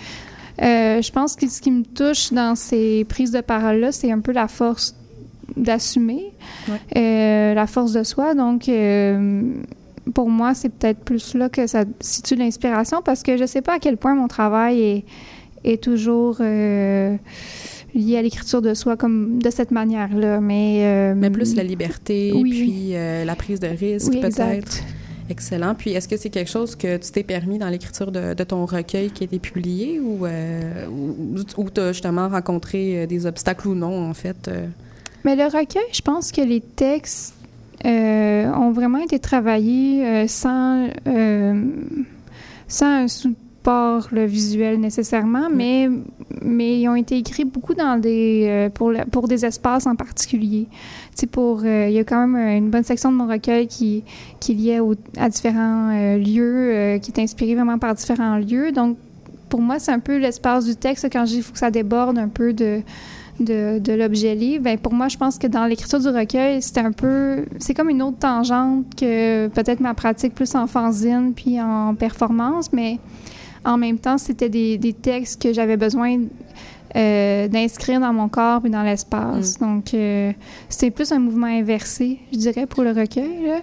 [0.61, 4.21] euh, je pense que ce qui me touche dans ces prises de parole-là, c'est un
[4.21, 4.95] peu la force
[5.57, 6.33] d'assumer,
[6.95, 8.35] la force de soi.
[8.35, 8.69] Donc,
[10.15, 13.75] pour moi, c'est peut-être plus là que ça situe l'inspiration parce que je sais pas
[13.75, 15.05] à quel point mon travail est,
[15.65, 17.17] est toujours euh,
[17.95, 20.41] lié à l'écriture de soi comme de cette manière-là.
[20.41, 22.51] Mais, euh, Mais plus la liberté, Oui.
[22.51, 24.83] puis euh, la prise de risque oui, peut-être.
[25.31, 25.75] Excellent.
[25.75, 28.67] Puis, est-ce que c'est quelque chose que tu t'es permis dans l'écriture de, de ton
[28.67, 34.11] recueil qui a été publié ou, ou, tu as justement rencontré des obstacles ou non,
[34.11, 34.51] en fait?
[35.25, 37.35] Mais le recueil, je pense que les textes
[37.85, 41.65] euh, ont vraiment été travaillés euh, sans, euh,
[42.69, 45.89] sans un support le visuel nécessairement, mais,
[46.43, 50.67] mais ils ont été écrits beaucoup dans des, pour, la- pour des espaces en particulier.
[50.71, 54.03] Tu sais, pour, il y a quand même une bonne section de mon recueil qui,
[54.41, 58.73] qui est liée au- à différents lieux, qui est inspirée vraiment par différents lieux.
[58.73, 58.97] Donc,
[59.49, 61.07] pour moi, c'est un peu l'espace du texte.
[61.13, 62.81] Quand je dis qu'il faut que ça déborde un peu de,
[63.41, 66.79] de, de l'objet livre, ben pour moi, je pense que dans l'écriture du recueil, c'est
[66.79, 67.45] un peu...
[67.59, 72.73] C'est comme une autre tangente que peut-être ma pratique plus en fanzine puis en performance,
[72.73, 72.99] mais
[73.65, 76.19] en même temps, c'était des, des textes que j'avais besoin
[76.95, 79.59] euh, d'inscrire dans mon corps et dans l'espace.
[79.59, 80.33] Donc, euh,
[80.69, 83.47] c'est plus un mouvement inversé, je dirais, pour le recueil.
[83.47, 83.61] Là.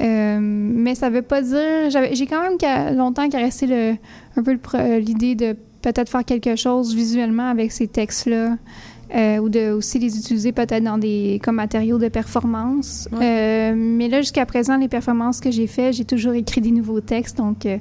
[0.00, 1.90] Euh, mais ça veut pas dire...
[2.12, 3.96] J'ai quand même longtemps caressé le,
[4.36, 4.58] un peu
[4.98, 8.56] l'idée de peut-être faire quelque chose visuellement avec ces textes-là.
[9.14, 13.08] Euh, ou de aussi les utiliser peut-être dans des comme matériaux de performance.
[13.12, 17.00] Euh, mais là jusqu'à présent les performances que j'ai faites, j'ai toujours écrit des nouveaux
[17.00, 17.36] textes.
[17.38, 17.78] Donc euh,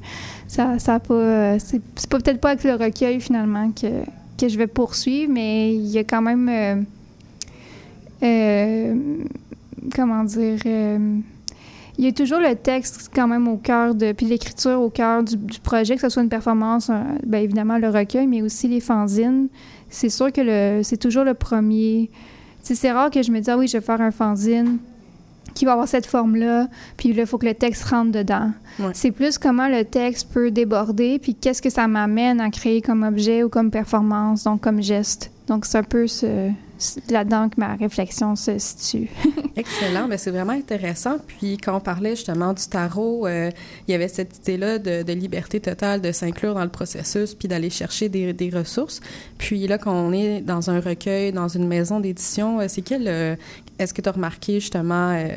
[0.48, 3.88] ça ça a pas euh, c'est c'est pas peut-être pas avec le recueil finalement que
[4.40, 6.86] que je vais poursuivre mais il y a quand même
[9.96, 14.82] comment dire il y a toujours le texte quand même au cœur de puis l'écriture
[14.82, 16.90] au cœur du, du projet que ce soit une performance
[17.26, 19.50] bien évidemment le recueil mais aussi les fanzines
[19.90, 22.10] c'est sûr que le c'est toujours le premier
[22.62, 24.80] c'est rare que je me dise ah oui je vais faire un fanzine
[25.54, 28.52] qui va avoir cette forme-là, puis là, il faut que le texte rentre dedans.
[28.80, 28.92] Ouais.
[28.94, 33.04] C'est plus comment le texte peut déborder, puis qu'est-ce que ça m'amène à créer comme
[33.04, 35.32] objet ou comme performance, donc comme geste.
[35.48, 36.52] Donc, c'est un peu ce,
[37.10, 39.10] là-dedans que ma réflexion se situe.
[39.56, 41.18] Excellent, ben c'est vraiment intéressant.
[41.28, 43.52] Puis quand on parlait justement du tarot, euh,
[43.88, 47.48] il y avait cette idée-là de, de liberté totale, de s'inclure dans le processus, puis
[47.48, 49.02] d'aller chercher des, des ressources.
[49.38, 53.08] Puis là, quand on est dans un recueil, dans une maison d'édition, euh, c'est quel...
[53.08, 53.36] euh,
[53.78, 55.12] est-ce que tu as remarqué justement...
[55.12, 55.28] euh,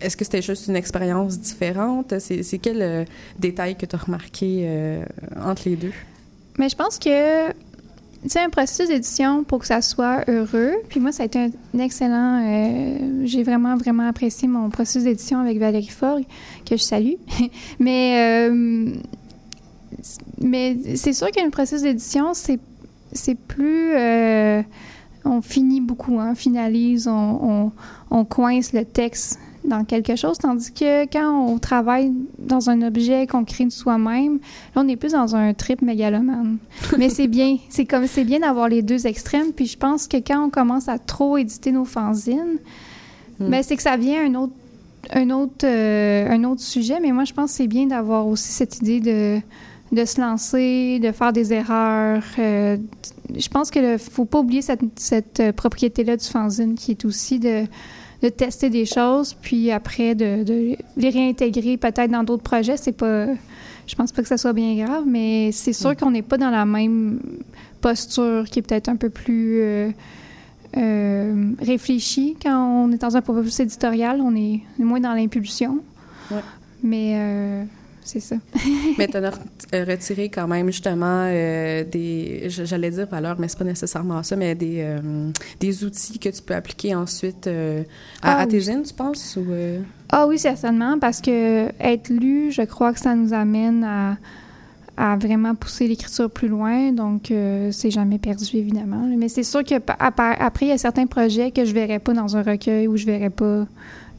[0.00, 2.14] est-ce que c'était juste une expérience différente?
[2.18, 3.06] C'est, quel
[3.38, 4.98] détail que tu as remarqué
[5.42, 5.92] entre les deux?
[6.58, 7.50] Mais je pense que,
[8.30, 11.78] sais, un processus d'édition pour que ça soit heureux, puis moi, ça a été un
[11.78, 12.42] excellent.
[12.44, 16.24] euh, J'ai vraiment, vraiment apprécié mon processus d'édition avec Valérie Forgue,
[16.68, 17.14] que je salue.
[17.78, 18.90] mais euh,
[20.40, 22.58] mais c'est sûr qu'un processus d'édition, c'est
[23.12, 23.92] c'est plus.
[23.94, 24.62] euh,
[25.24, 27.12] on finit beaucoup, hein, finalise, on,
[27.42, 27.72] on,
[28.10, 33.26] on coince le texte dans quelque chose, tandis que quand on travaille dans un objet
[33.26, 34.38] qu'on crée de soi-même,
[34.74, 36.58] là, on est plus dans un trip mégalomane.
[36.98, 39.52] Mais c'est bien, c'est comme c'est bien d'avoir les deux extrêmes.
[39.54, 42.58] Puis je pense que quand on commence à trop éditer nos fanzines,
[43.38, 43.50] Mm.
[43.50, 44.54] ben c'est que ça vient un autre,
[45.12, 46.98] un autre, euh, un autre sujet.
[47.00, 49.40] Mais moi, je pense que c'est bien d'avoir aussi cette idée de
[49.92, 52.24] de se lancer, de faire des erreurs.
[52.40, 52.76] Euh,
[53.36, 57.04] je pense qu'il ne faut pas oublier cette, cette euh, propriété-là du fanzine qui est
[57.04, 57.66] aussi de,
[58.22, 62.76] de tester des choses, puis après de, de les réintégrer peut-être dans d'autres projets.
[62.76, 63.26] C'est pas,
[63.86, 66.50] je pense pas que ça soit bien grave, mais c'est sûr qu'on n'est pas dans
[66.50, 67.20] la même
[67.80, 69.90] posture qui est peut-être un peu plus euh,
[70.76, 74.20] euh, réfléchie quand on est dans un processus éditorial.
[74.20, 75.78] On est, on est moins dans l'impulsion.
[76.30, 76.40] Ouais.
[76.82, 77.64] Mais euh,
[78.06, 78.36] c'est ça.
[78.98, 83.64] Mais tu as retiré quand même justement euh, des, j'allais dire valeurs, mais c'est pas
[83.64, 87.82] nécessairement ça, mais des, euh, des outils que tu peux appliquer ensuite euh,
[88.22, 88.62] à, Ah, à tes oui.
[88.62, 89.36] zines, tu penses?
[89.36, 89.80] Ou, euh?
[90.10, 94.16] Ah oui, certainement, parce que être lu, je crois que ça nous amène à,
[94.96, 96.92] à vraiment pousser l'écriture plus loin.
[96.92, 99.06] Donc, euh, c'est jamais perdu, évidemment.
[99.18, 101.74] Mais c'est sûr que pa- à part- après, il y a certains projets que je
[101.74, 103.66] verrais pas dans un recueil ou je verrais pas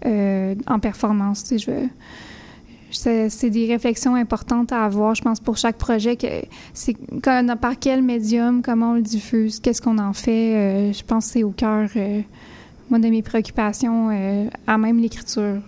[0.06, 1.44] euh, en performance.
[1.44, 1.90] Tu sais, je veux-
[2.92, 6.16] c'est des réflexions importantes à avoir, je pense, pour chaque projet.
[6.16, 6.28] que
[6.74, 10.56] C'est quand- par quel médium, comment on le diffuse, qu'est-ce qu'on en fait.
[10.56, 12.22] euh, je pense que c'est au cœur, euh,
[12.90, 15.62] moi, de mes préoccupations, euh, à même l'écriture.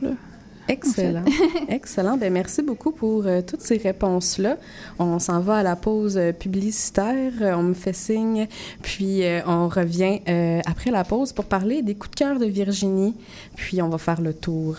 [0.67, 1.23] Excellent.
[1.67, 2.15] Excellent.
[2.15, 4.57] Ben, merci beaucoup pour toutes ces réponses-là.
[4.99, 7.31] On s'en va à la pause publicitaire.
[7.57, 8.47] On me fait signe.
[8.83, 10.19] Puis, on revient
[10.67, 13.15] après la pause pour parler des coups de cœur de Virginie.
[13.55, 14.77] Puis, on va faire le tour.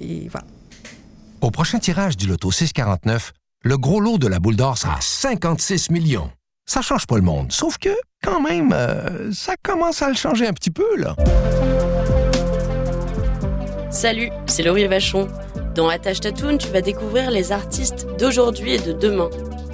[0.00, 0.46] et voilà.
[1.44, 3.32] Au prochain tirage du loto 649,
[3.64, 6.30] le gros lot de la boule d'or sera 56 millions.
[6.64, 7.90] Ça change pas le monde, sauf que,
[8.22, 11.14] quand même, euh, ça commence à le changer un petit peu, là.
[13.90, 15.28] Salut, c'est Laurie Vachon.
[15.74, 19.28] Dans Attache Tatoon, tu vas découvrir les artistes d'aujourd'hui et de demain.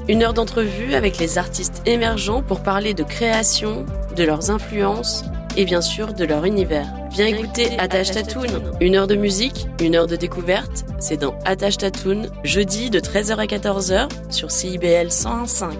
[0.08, 5.24] Une heure d'entrevue avec les artistes émergents pour parler de création, de leurs influences
[5.56, 6.86] et bien sûr de leur univers.
[7.10, 8.72] Viens écouter Attache Tatoon.
[8.80, 10.84] Une heure de musique, une heure de découverte.
[10.98, 15.74] C'est dans Attache Tatoon, jeudi de 13h à 14h sur CIBL 101.5.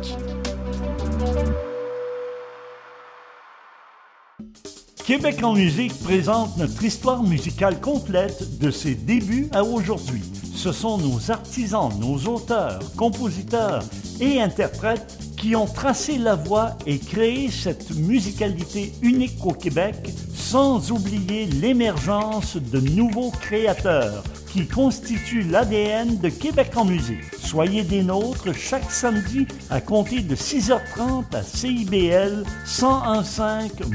[5.10, 10.22] Québec en musique présente notre histoire musicale complète de ses débuts à aujourd'hui.
[10.54, 13.82] Ce sont nos artisans, nos auteurs, compositeurs
[14.20, 19.94] et interprètes qui ont tracé la voie et créé cette musicalité unique au Québec,
[20.34, 24.22] sans oublier l'émergence de nouveaux créateurs
[24.52, 27.22] qui constituent l'ADN de Québec en musique.
[27.38, 33.40] Soyez des nôtres chaque samedi à compter de 6h30 à CIBL 1015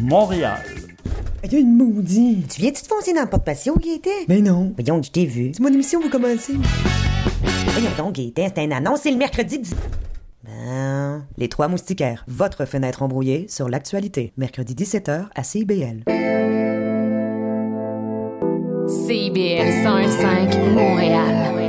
[0.01, 0.63] Montréal.
[1.43, 2.55] Il y a une maudite.
[2.55, 4.09] Tu viens-tu te foncer dans le porte-patio, Gaëtan?
[4.27, 4.73] Mais non.
[4.75, 5.51] Voyons, je t'ai vu.
[5.53, 6.53] C'est mon émission, vous commencez.
[7.67, 9.75] Voyons donc, Gaëtan, c'est un annonce, c'est le mercredi 10...
[10.45, 11.25] Ben...
[11.37, 14.33] Les Trois Moustiquaires, votre fenêtre embrouillée sur l'actualité.
[14.37, 16.03] Mercredi 17h à CIBL.
[18.87, 21.64] CIBL 105 Montréal.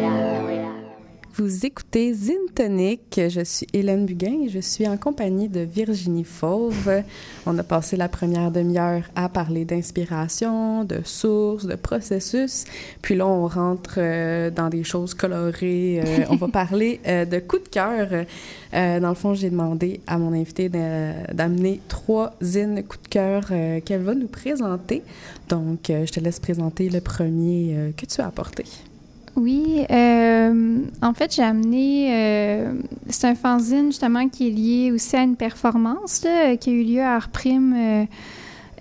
[1.38, 3.20] Vous écoutez Zintonic.
[3.28, 7.02] Je suis Hélène Buguin et je suis en compagnie de Virginie Fauve.
[7.44, 12.64] On a passé la première demi-heure à parler d'inspiration, de sources, de processus.
[13.02, 16.00] Puis là, on rentre euh, dans des choses colorées.
[16.02, 18.08] Euh, on va parler euh, de coup de cœur.
[18.72, 23.48] Dans le fond, j'ai demandé à mon invité d'amener trois zines coup de cœur
[23.84, 25.02] qu'elle va nous présenter.
[25.48, 28.64] Donc, je te laisse présenter le premier que tu as apporté.
[29.36, 32.08] Oui, euh, en fait, j'ai amené.
[32.10, 32.72] euh,
[33.10, 36.82] c'est un fanzine justement qui est lié aussi à une performance là, qui a eu
[36.82, 38.06] lieu à Arprime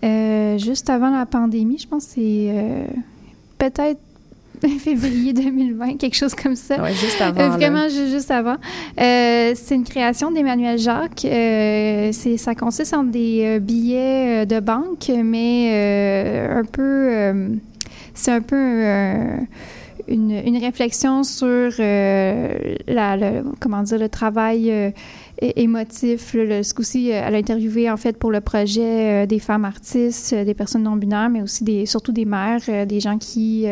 [0.03, 1.77] euh, juste avant la pandémie.
[1.77, 2.87] Je pense que c'est
[3.57, 3.99] peut-être
[4.79, 6.81] février 2020, quelque chose comme ça.
[6.81, 7.49] Ouais, juste avant, là.
[7.49, 8.55] vraiment, ju- juste avant.
[8.97, 11.19] C'est une création d'Emmanuel Jacques.
[11.27, 17.49] C'est, ça consiste en des billets de banque, mais un peu.
[18.13, 18.85] c'est un peu.
[20.07, 24.91] Une, réflexion sur euh, la, le, comment dire, le travail euh,
[25.39, 26.31] émotif.
[26.33, 30.53] ce coup-ci, euh, elle a interviewé en fait pour le projet des femmes artistes, des
[30.53, 33.65] personnes non binaires, mais aussi des, surtout des mères, des gens qui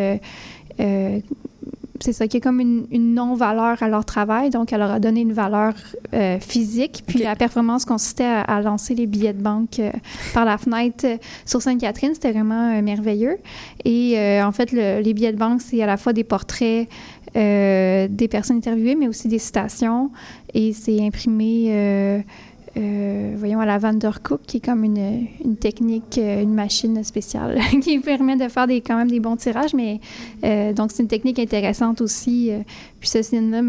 [1.99, 4.49] c'est ça, qui est comme une, une non-valeur à leur travail.
[4.49, 5.73] Donc, elle leur a donné une valeur
[6.13, 7.03] euh, physique.
[7.07, 9.91] Puis la performance consistait à, à lancer les billets de banque euh,
[10.33, 12.11] par la fenêtre euh, sur Sainte-Catherine.
[12.13, 13.37] C'était vraiment merveilleux.
[13.85, 16.87] Et en fait, le- les billets de banque, c'est à la fois des portraits
[17.35, 20.11] des personnes interviewées, mais aussi des citations.
[20.53, 22.23] Et c'est imprimé...
[22.75, 25.27] euh, voyons, à la Vandercook, qui est comme une,
[25.59, 29.73] technique, euh, une machine spéciale qui permet de faire des, quand même des bons tirages,
[29.73, 29.99] mais
[30.43, 32.51] euh, donc c'est une technique intéressante aussi.
[32.99, 33.61] puis ce signe-là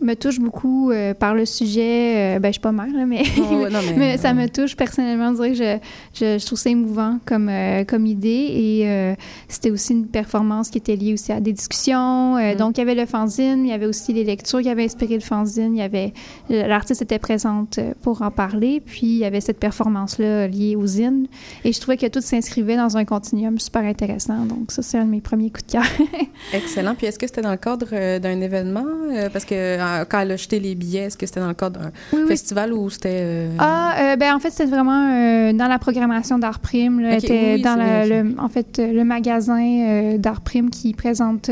[0.00, 2.36] me, touche beaucoup euh, par le sujet.
[2.36, 4.76] euh, ben, je suis pas mère, là, mais, Oh, non, mais- mais ça me touche
[4.76, 5.32] personnellement.
[5.34, 8.28] Je trouve ça émouvant comme, euh, comme idée.
[8.52, 9.14] Et euh,
[9.48, 12.36] c'était aussi une performance qui était liée aussi à des discussions.
[12.36, 14.84] Euh, Donc, il y avait le fanzine, il y avait aussi les lectures qui avaient
[14.84, 15.74] inspiré le fanzine.
[15.74, 16.12] Il y avait
[16.48, 18.80] l'artiste était présente pour en parler.
[18.84, 21.26] Puis, il y avait cette performance-là liée au zine.
[21.64, 24.44] Et je trouvais que tout s'inscrivait dans un continuum super intéressant.
[24.44, 25.84] Donc, ça, c'est un de mes premiers coups de cœur.
[26.52, 26.94] Excellent.
[26.94, 28.84] Puis est-ce que c'était dans le cadre d'un événement?
[29.32, 31.80] Parce que euh, quand elle a jeté les billets, est-ce que c'était dans le cadre
[31.80, 32.28] d'un Oui, oui.
[32.28, 33.20] festival ou c'était...
[33.22, 37.00] euh, Ah, euh, ben en fait, c'était vraiment dans la programmation d'Art Prime.
[37.00, 41.50] Là, était oui, dans le, en fait, le magasin d'Art Prime qui présente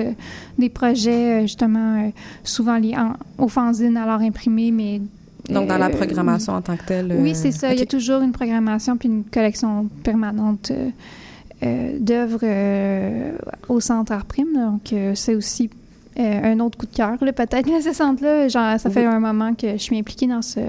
[0.59, 2.11] des projets, justement,
[2.45, 5.01] souvent liés en, aux fanzines à l'art imprimé, mais...
[5.49, 7.13] Donc, dans la euh, programmation en tant que telle?
[7.13, 7.73] euh, Oui, c'est ça.
[7.73, 10.73] Il y a toujours une programmation puis une collection permanente
[11.63, 12.45] euh, d'œuvres
[13.69, 14.53] au Centre Art Prime.
[14.55, 15.71] Donc, c'est aussi
[16.19, 17.17] euh, un autre coup de cœur.
[17.19, 20.61] Peut-être ce centre-là, ça fait un moment que je suis impliquée dans ce,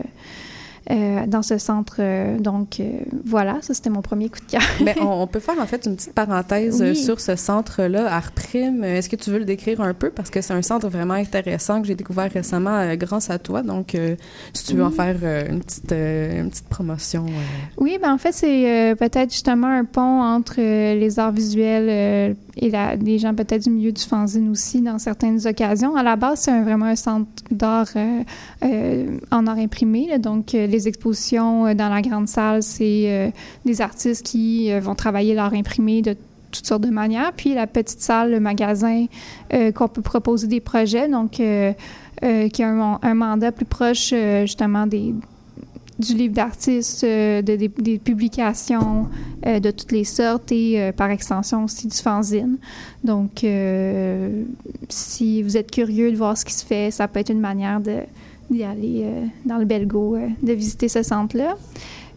[0.89, 1.97] euh, dans ce centre.
[1.99, 2.85] euh, donc, euh,
[3.25, 4.61] voilà, ça, c'était mon premier coup de cœur.
[4.81, 6.95] Ben, on, on peut faire en fait une petite parenthèse Oui.
[6.95, 8.83] sur ce centre-là, Artprime.
[8.85, 10.09] Est-ce que tu veux le décrire un peu?
[10.11, 13.63] Parce que c'est un centre vraiment intéressant que j'ai découvert récemment grâce à toi.
[13.63, 13.97] Donc,
[14.53, 15.17] si tu veux en faire
[15.49, 17.25] une, petite, une petite promotion.
[17.77, 23.19] Oui, ben en fait, c'est peut-être justement un pont entre les arts visuels et les
[23.19, 25.95] gens peut-être du milieu du fanzine aussi dans certaines occasions.
[25.95, 28.23] À la base, c'est vraiment un centre d'art euh,
[28.63, 30.17] euh, en art imprimé.
[30.19, 33.33] donc, euh, les expositions dans la grande salle, c'est
[33.65, 36.15] des artistes qui vont travailler l'art imprimé de
[36.51, 37.33] toutes sortes de manières.
[37.33, 39.05] Puis la petite salle, le magasin,
[39.75, 44.13] qu'on peut proposer des projets, donc qui a un, un mandat plus proche
[44.45, 45.13] justement des
[45.99, 49.07] du livre d'artistes, euh, de, des, des publications
[49.45, 52.57] euh, de toutes les sortes et euh, par extension aussi du fanzine.
[53.03, 53.45] Donc,
[54.89, 57.79] si vous êtes curieux de voir ce qui se fait, ça peut être une manière
[57.79, 59.05] d'y aller
[59.45, 61.55] dans le Belgo, de visiter ce centre-là.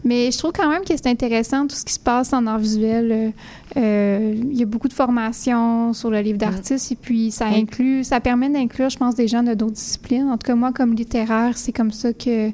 [0.04, 2.58] Mais je trouve quand même que c'est intéressant tout ce qui se passe en art
[2.58, 3.32] visuel.
[3.76, 8.02] Euh, il y a beaucoup de formations sur le livre d'artiste et puis ça inclut,
[8.02, 10.28] ça permet d'inclure, je pense, des gens de d'autres disciplines.
[10.28, 12.50] En tout cas, moi, comme littéraire, c'est comme ça que,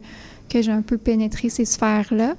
[0.48, 2.34] que j'ai un peu pénétré ces sphères-là.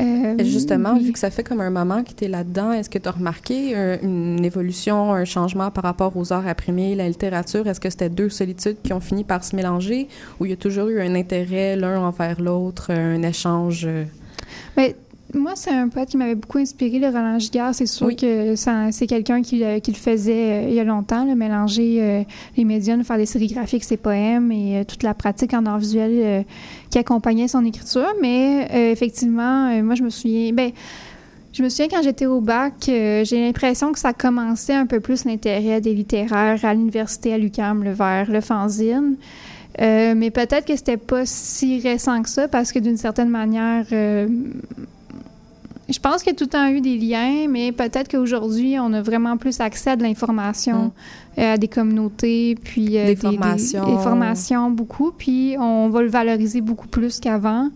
[0.00, 1.04] Euh, Justement, oui.
[1.04, 3.12] vu que ça fait comme un moment que tu es là-dedans, est-ce que tu as
[3.12, 7.66] remarqué une évolution, un changement par rapport aux arts imprimés, la littérature?
[7.68, 10.08] Est-ce que c'était deux solitudes qui ont fini par se mélanger
[10.40, 13.86] ou il y a toujours eu un intérêt l'un envers l'autre, un échange?
[13.86, 14.04] euh?
[15.34, 17.74] Moi, c'est un poète qui m'avait beaucoup inspiré, le Roland Giguère.
[17.74, 18.54] C'est sûr que
[18.90, 20.32] c'est quelqu'un qui, le- qui le faisait
[20.64, 22.22] euh, il y a longtemps, le mélanger euh,
[22.56, 25.78] les médiums, faire des séries graphiques, ses poèmes et euh, toute la pratique en art
[25.78, 26.42] visuel euh,
[26.90, 28.06] qui accompagnait son écriture.
[28.22, 30.52] Mais euh, effectivement, euh, moi, je me souviens...
[30.52, 30.70] Ben,
[31.52, 34.98] je me souviens quand j'étais au bac, euh, j'ai l'impression que ça commençait un peu
[34.98, 39.14] plus l'intérêt des littéraires à l'université à l'UQAM, le vers le fanzine.
[39.80, 43.86] Euh, mais peut-être que c'était pas si récent que ça parce que d'une certaine manière,
[43.92, 44.26] euh,
[45.88, 48.92] je pense qu'il y a tout le temps eu des liens, mais peut-être qu'aujourd'hui, on
[48.94, 50.92] a vraiment plus accès à de l'information,
[51.38, 53.84] euh, à des communautés, puis euh, Des formations.
[53.84, 57.68] des formations beaucoup, puis on va le valoriser beaucoup plus qu'avant.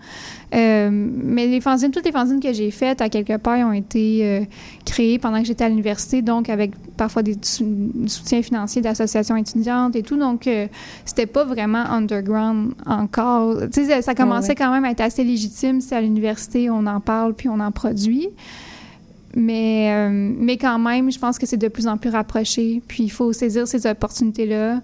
[0.55, 4.49] Euh, mais les fanzines, toutes les fanzines que j'ai faites, à quelque part, ont été
[4.87, 9.97] créées pendant que j'étais à l'université, donc avec parfois des du soutien financier d'associations étudiantes
[9.97, 10.17] et tout.
[10.19, 10.67] Donc, euh,
[11.07, 13.61] c'était pas vraiment underground encore.
[13.73, 14.55] Tu sais, ça- ça commençait ouais.
[14.55, 17.73] quand même à être assez légitime si à l'université, on en parle puis on en
[17.73, 18.29] produit.
[19.37, 22.83] Mais, euh, mais quand même, je pense que c'est de plus en plus rapproché.
[22.89, 24.81] Puis il faut saisir ces opportunités-là.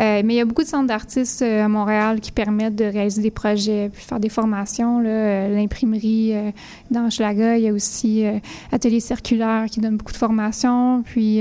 [0.00, 2.84] Euh, mais il y a beaucoup de centres d'artistes euh, à Montréal qui permettent de
[2.84, 5.00] réaliser des projets, puis faire des formations.
[5.00, 6.50] L'imprimerie euh,
[6.90, 8.24] dans Hochelaga, il y a aussi
[8.70, 11.02] Atelier Circulaire qui donne beaucoup de formations.
[11.02, 11.40] Puis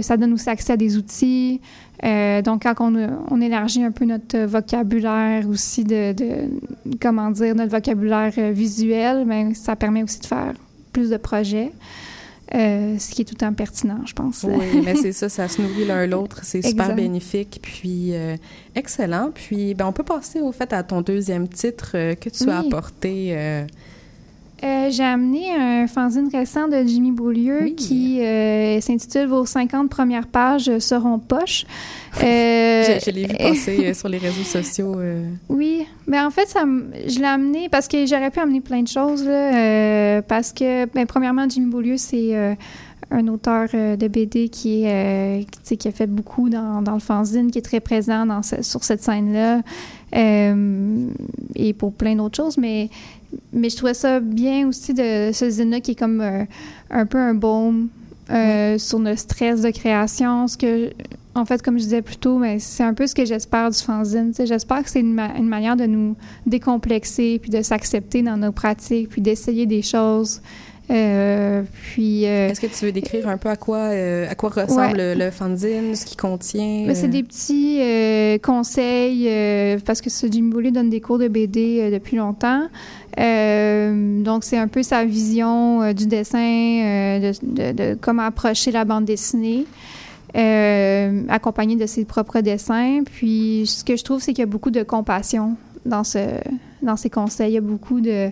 [0.00, 1.60] ça donne aussi accès à des outils.
[2.02, 6.14] Donc, quand on, élargit un peu notre vocabulaire aussi de,
[7.00, 10.54] comment dire, notre vocabulaire visuel, ben, ça permet aussi de faire
[10.92, 11.72] plus de projets,
[12.54, 14.44] euh, ce qui est tout le temps pertinent, je pense.
[14.44, 16.40] Oui, mais c'est ça, ça se nourrit l'un l'autre.
[16.44, 18.36] C'est super bénéfique, puis euh,
[18.74, 19.30] excellent.
[19.34, 22.58] Puis, ben, on peut passer au fait à ton deuxième titre euh, que tu as
[22.60, 23.66] apporté.
[24.64, 30.26] Euh, J'ai amené un fanzine récent de Jimmy Beaulieu qui euh, s'intitule Vos 50 premières
[30.26, 31.64] pages seront poches.
[32.22, 34.96] Euh, je je l'ai vu passer sur les réseaux sociaux.
[35.48, 36.64] Oui, mais en fait, ça,
[37.06, 39.24] je l'ai amené parce que j'aurais pu amener plein de choses.
[39.24, 42.56] Là, parce que, ben, premièrement, Jimmy Beaulieu, c'est
[43.10, 45.44] un auteur euh, de BD qui, est, euh,
[45.76, 48.84] qui, a fait beaucoup dans, dans le fanzine, qui est très présent dans ce- sur
[48.84, 49.62] cette scène-là
[50.14, 51.06] euh,
[51.54, 52.58] et pour plein d'autres choses.
[52.58, 52.90] Mais,
[53.52, 56.22] mais je trouvais ça bien aussi de ce zine-là qui est comme
[56.90, 57.88] un peu un baume
[58.30, 60.46] euh, sur le stress de création.
[60.48, 60.90] Ce que,
[61.34, 63.78] en fait, comme je disais plus tôt, mais c'est un peu ce que j'espère du
[63.78, 64.32] fanzine.
[64.38, 66.14] J'espère que c'est une, ma- une manière de nous
[66.46, 70.40] décomplexer, puis de s'accepter dans nos pratiques, puis d'essayer des choses.
[70.90, 71.62] Euh,
[71.92, 72.26] puis...
[72.26, 75.14] euh, Est-ce que tu veux décrire un peu à quoi, euh, à quoi ressemble Ouais.
[75.14, 76.84] le, le fanzine, ce qu'il contient?
[76.86, 77.10] Mais c'est euh?
[77.10, 81.80] des petits euh, conseils euh, parce que ce Jimmy Boulet donne des cours de BD
[81.80, 82.62] euh, depuis longtemps.
[83.18, 88.70] Euh, donc c'est un peu sa vision du dessin, euh, de, de- de comment approcher
[88.70, 89.66] la bande dessinée,
[90.36, 93.00] euh, accompagné de ses propres dessins.
[93.04, 96.18] Puis ce que je trouve, c'est qu'il y a beaucoup de compassion dans ce
[96.82, 97.50] dans ses conseils.
[97.50, 98.30] Il y a beaucoup de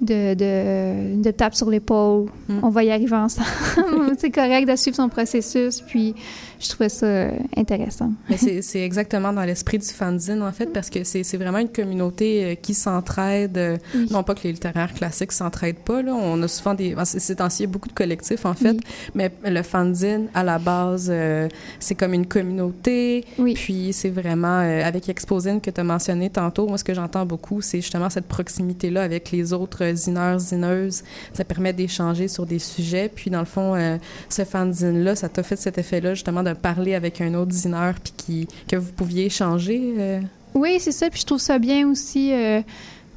[0.00, 2.26] de, de, de tapes sur l'épaule.
[2.62, 3.48] On va y arriver ensemble.
[4.18, 5.80] c'est correct de suivre son processus.
[5.80, 6.14] Puis,
[6.60, 8.10] je trouvais ça euh, intéressant.
[8.36, 12.54] C'est exactement dans l'esprit du fanzine, en fait, parce que c'est vraiment une communauté euh,
[12.54, 13.56] qui s'entraide.
[13.58, 14.06] euh, Oui.
[14.10, 16.12] Non pas que les littéraires classiques s'entraident pas, là.
[16.14, 16.94] On a souvent des...
[17.04, 18.72] c'est- Ces temps-ci, il y a beaucoup de collectifs, en fait.
[18.72, 18.80] Oui.
[19.14, 21.48] Mais le fanzine, à la base, euh,
[21.78, 23.24] c'est comme une communauté.
[23.54, 24.60] Puis c'est vraiment...
[24.60, 28.10] euh, avec Exposine que tu as mentionné tantôt, moi, ce que j'entends beaucoup, c'est justement
[28.10, 31.02] cette proximité-là avec les autres zineurs, zineuses.
[31.32, 33.10] Ça permet d'échanger sur des sujets.
[33.14, 33.96] Puis, dans le fond, euh,
[34.28, 38.12] ce fanzine-là, ça t'a fait cet effet-là, justement, de parler avec un autre zineur puis
[38.16, 39.94] qui, que vous pouviez échanger.
[39.98, 40.20] euh?
[40.54, 41.08] Oui, c'est ça.
[41.10, 42.60] Puis je trouve ça bien aussi, euh,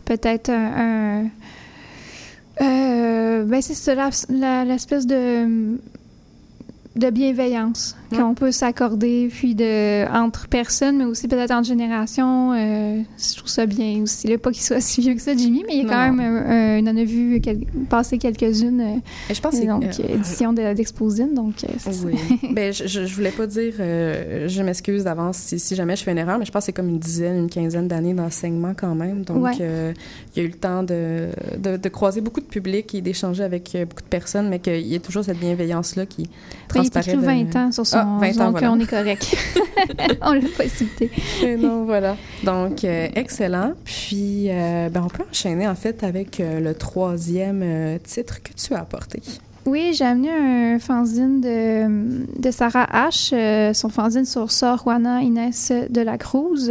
[0.06, 1.26] peut-être un.
[2.62, 3.96] euh, ben, c'est ça,
[4.66, 5.78] l'espèce de
[6.96, 12.54] de bienveillance qu'on peut s'accorder, puis de entre personnes, mais aussi peut-être entre générations.
[12.54, 14.28] euh, je trouve ça bien aussi.
[14.28, 16.14] Là, pas qu'il soit si vieux que ça, Jimmy, mais il y a quand Non.
[16.14, 18.82] même, un- un- il en a vu quel- passer quelques-unes.
[18.82, 22.06] euh, je pense que c'est- donc euh, édition de- d'Exposine, donc euh, c'est ça.
[22.06, 22.14] Oui.
[22.54, 26.18] ben, je, voulais pas dire, euh, je m'excuse d'avance si, si jamais je fais une
[26.18, 29.24] erreur, mais je pense que c'est comme une dizaine, une quinzaine d'années d'enseignement quand même.
[29.24, 29.52] Donc, Ouais.
[29.62, 29.94] euh,
[30.36, 33.44] il y a eu le temps de, de, de croiser beaucoup de public et d'échanger
[33.44, 36.90] avec euh, beaucoup de personnes, mais qu'il y ait toujours cette bienveillance-là qui il est
[36.90, 37.16] transparaît.
[37.16, 37.98] de- 20 ans sur son...
[38.06, 38.72] Ah, 20 ans, donc voilà.
[38.72, 39.36] on est correct.
[40.22, 41.10] on l'a pas cité.
[41.44, 42.16] Et non, voilà.
[42.44, 43.74] Donc, euh, excellent.
[43.84, 48.74] Puis, euh, ben, on peut enchaîner en fait avec euh, le troisième titre que tu
[48.74, 49.22] as apporté.
[49.66, 55.72] Oui, j'ai amené un fanzine de, de Sarah H, son fanzine sur Sor Juana Inès
[55.90, 56.70] de la Cruz.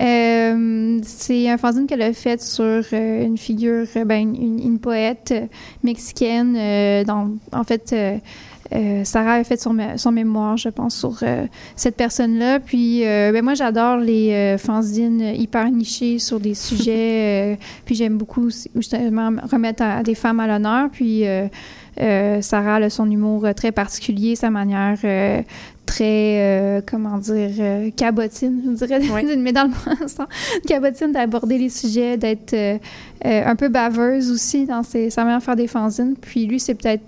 [0.00, 5.34] Euh, c'est un fanzine qu'elle a fait sur une figure, ben, une, une poète
[5.82, 6.56] mexicaine.
[6.56, 8.16] euh, dans, en fait, euh,
[8.74, 11.46] euh, Sarah a fait son, mé- son mémoire, je pense, sur euh,
[11.76, 12.60] cette personne-là.
[12.60, 17.58] Puis, euh, ben moi, j'adore les fanzines hyper nichés sur des sujets.
[17.84, 20.88] puis, j'aime beaucoup justement remettre à, à des femmes à l'honneur.
[20.90, 21.24] Puis,
[22.40, 24.98] Sarah a son humour très particulier, sa manière
[25.86, 29.00] très, comment dire, cabotine, je dirais,
[29.38, 30.26] mais dans le bon sens,
[30.66, 32.56] cabotine d'aborder les sujets, d'être
[33.24, 36.16] un peu baveuse aussi dans ses, sa manière de faire des fanzines.
[36.20, 37.02] Puis lui, c'est peut-être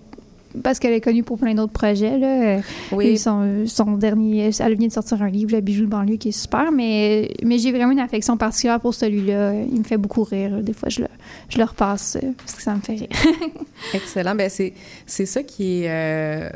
[0.62, 2.18] parce qu'elle est connue pour plein d'autres projets.
[2.18, 2.60] Là.
[2.92, 3.08] Oui.
[3.08, 6.28] et Son, son dernier, elle vient de sortir un livre, Le bijou de banlieue, qui
[6.28, 9.54] est super, mais, mais j'ai vraiment une affection particulière pour celui-là.
[9.54, 10.62] Il me fait beaucoup rire.
[10.62, 11.08] Des fois, je le,
[11.48, 13.08] je le repasse euh, parce que ça me fait rire.
[13.94, 14.34] Excellent.
[14.34, 14.72] Ben c'est
[15.06, 16.50] c'est ça qui est euh,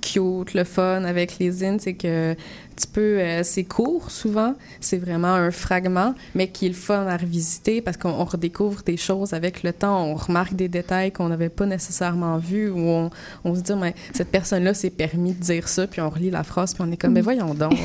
[0.00, 2.34] cute, le fun avec les zines, c'est que
[2.76, 7.06] tu peux, euh, c'est court souvent, c'est vraiment un fragment, mais qui est le fun
[7.06, 11.12] à revisiter parce qu'on on redécouvre des choses avec le temps, on remarque des détails
[11.12, 13.10] qu'on n'avait pas nécessairement vus, ou on,
[13.44, 16.42] on se dit, mais cette personne-là s'est permis de dire ça, puis on relit la
[16.42, 17.74] phrase, puis on est comme, mais voyons donc.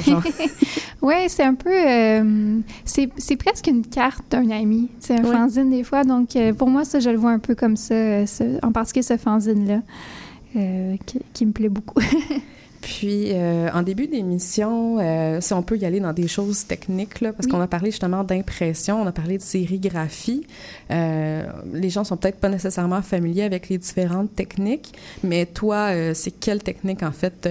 [1.01, 1.69] Oui, c'est un peu.
[1.71, 4.89] euh, c'est c'est presque une carte d'un ami.
[4.99, 6.03] C'est un fanzine des fois.
[6.03, 9.03] Donc, euh, pour moi, ça, je le vois un peu comme ça, ce- en particulier
[9.03, 9.79] ce fanzine-là,
[11.05, 12.01] qui, qui me plaît beaucoup.
[12.81, 17.19] Puis, euh, en début d'émission, euh, si on peut y aller dans des choses techniques,
[17.19, 20.45] là, parce qu'on a parlé justement d'impression, on a parlé de sérigraphie.
[20.91, 26.31] Euh, les gens sont peut-être pas nécessairement familiers avec les différentes techniques, mais toi, c'est
[26.31, 27.49] quelle technique, en fait,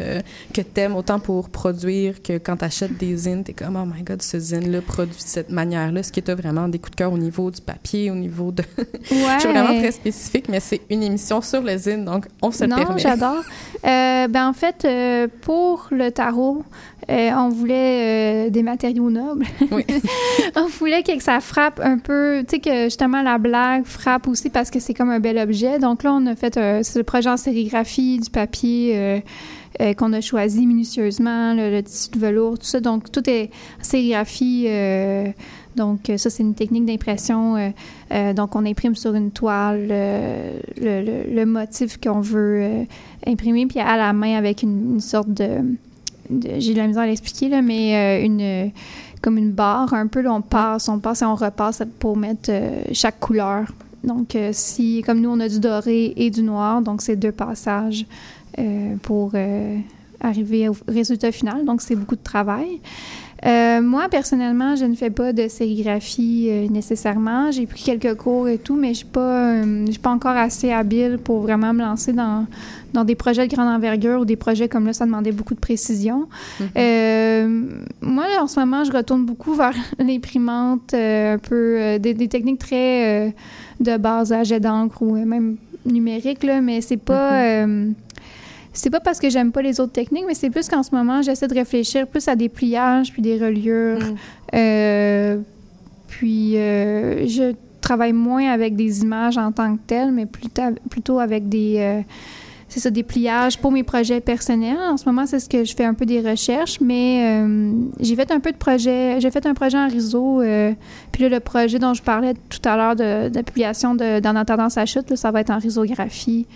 [0.54, 4.22] que t'aimes autant pour produire que quand t'achètes des zines, t'es comme, oh my god,
[4.22, 6.00] ce zine-là produit de cette manière-là?
[6.00, 8.62] Est-ce que t'as vraiment des coups de cœur au niveau du papier, au niveau de...
[9.10, 12.64] Je suis vraiment très spécifique, mais c'est une émission sur le zine, donc on se
[12.64, 12.98] le non, permet.
[12.98, 13.42] j'adore.
[13.84, 14.86] Euh, ben, en fait,
[15.18, 16.62] euh, pour le tarot,
[17.10, 19.44] euh, on voulait euh, des matériaux nobles.
[20.56, 24.50] on voulait que ça frappe un peu, tu sais, que justement la blague frappe aussi
[24.50, 25.78] parce que c'est comme un bel objet.
[25.78, 29.22] Donc là, on a fait c'est le projet en sérigraphie, du papier.
[29.96, 32.80] qu'on a choisi minutieusement, le, le tissu de velours, tout ça.
[32.80, 33.50] Donc, tout est
[33.80, 34.66] en sérigraphie.
[35.76, 37.56] Donc, euh, ça, c'est une technique d'impression.
[37.56, 37.70] euh,
[38.12, 42.86] euh, donc, on imprime sur une toile le, motif qu'on veut
[43.26, 45.48] imprimer, puis à la main avec une, sorte de...
[46.58, 48.70] J'ai de la misère à l'expliquer, là, mais une
[49.22, 50.28] comme une barre un peu.
[50.28, 52.52] on passe, on passe et on repasse pour mettre
[52.92, 53.72] chaque couleur.
[54.04, 58.04] Donc, si, comme nous, on a du doré et du noir, donc c'est deux passages
[59.02, 59.32] pour
[60.20, 61.64] arriver au résultat final.
[61.64, 62.80] Donc, c'est beaucoup de travail.
[63.46, 67.52] Euh, moi, personnellement, je ne fais pas de sérigraphie euh, nécessairement.
[67.52, 70.10] J'ai pris quelques cours et tout, mais je ne suis, pas, euh, je suis pas
[70.10, 72.46] encore assez habile pour vraiment me lancer dans,
[72.94, 75.60] dans des projets de grande envergure ou des projets comme là, ça demandait beaucoup de
[75.60, 76.28] précision.
[76.76, 77.62] Euh,
[78.00, 82.58] moi, là, en ce moment, je retourne beaucoup vers l'imprimante, un peu des, des techniques
[82.58, 83.34] très
[83.80, 87.42] de base à jet d'encre ou même numérique, là, mais c'est pas...
[87.42, 87.90] euh,
[88.78, 91.20] c'est pas parce que j'aime pas les autres techniques, mais c'est plus qu'en ce moment,
[91.20, 93.98] j'essaie de réfléchir plus à des pliages puis des reliures.
[94.54, 95.38] Euh,
[96.06, 101.18] puis euh, je travaille moins avec des images en tant que telles, mais plutôt, plutôt
[101.18, 102.02] avec des, euh,
[102.68, 104.78] c'est ça, des pliages pour mes projets personnels.
[104.78, 107.42] En ce moment, c'est ce que je fais un peu des recherches, mais
[107.98, 110.40] j'ai fait un peu de projet, j'ai fait un projet en réseau.
[111.10, 114.32] puis là, le projet dont je parlais tout à l'heure de, de publication de, dans
[114.32, 116.46] la tendance à chute, là, ça va être en risographie.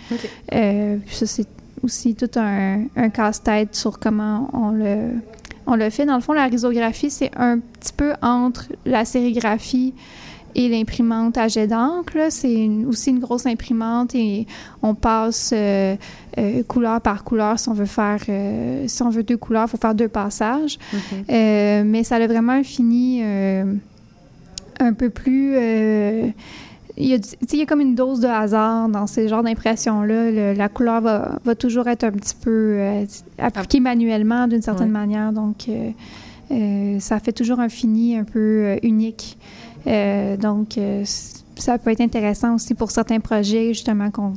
[0.47, 1.47] Puis ça, c'est
[1.83, 5.11] aussi tout un, un casse-tête sur comment on le,
[5.67, 6.05] on le fait.
[6.05, 9.93] Dans le fond, la risographie, c'est un petit peu entre la sérigraphie
[10.55, 12.17] et l'imprimante à jet d'encre.
[12.29, 14.45] C'est aussi une grosse imprimante et
[14.81, 15.95] on passe euh,
[16.37, 17.59] euh, couleur par couleur.
[17.59, 20.77] Si on veut faire, euh, si on veut deux couleurs, il faut faire deux passages.
[21.27, 25.55] Mais ça a vraiment un fini un peu plus.
[26.97, 27.17] Il y, a,
[27.51, 30.53] il y a comme une dose de hasard dans ces genres d'impressions-là.
[30.53, 33.05] La couleur va, va toujours être un petit peu euh,
[33.39, 34.93] appliquée manuellement d'une certaine Ouais.
[34.93, 35.31] manière.
[35.33, 35.89] Donc, euh,
[36.51, 39.37] euh, ça fait toujours un fini un peu unique.
[39.85, 40.77] Donc,
[41.55, 44.33] ça peut être intéressant aussi pour certains projets, justement, qu'on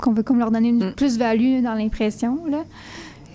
[0.00, 2.38] qu'on veut comme leur donner une plus-value dans l'impression.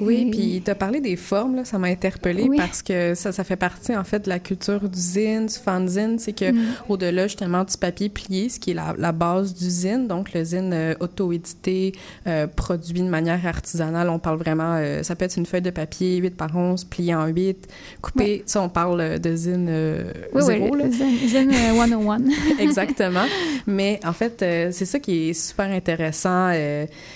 [0.01, 2.57] Oui, Et- puis tu as parlé des formes, là, ça m'a interpellée Oui.
[2.57, 6.17] parce que ça, ça fait partie en fait de la culture du zine, du fanzine,
[6.19, 6.59] c'est que Mm.
[6.89, 10.43] au-delà justement du papier plié, ce qui est la, la base du zine, donc le
[10.43, 11.93] zine euh, auto-édité,
[12.27, 15.69] euh, produit de manière artisanale, on parle vraiment, euh, ça peut être une feuille de
[15.69, 17.67] papier 8 par 11, pliée en 8,
[18.01, 19.69] coupée, ça on parle de zine
[20.33, 20.85] Oui, zéro, oui, là.
[20.85, 22.19] euh, 101.
[22.59, 23.25] Exactement.
[23.67, 24.35] Mais en fait,
[24.71, 26.51] c'est ça qui est super intéressant,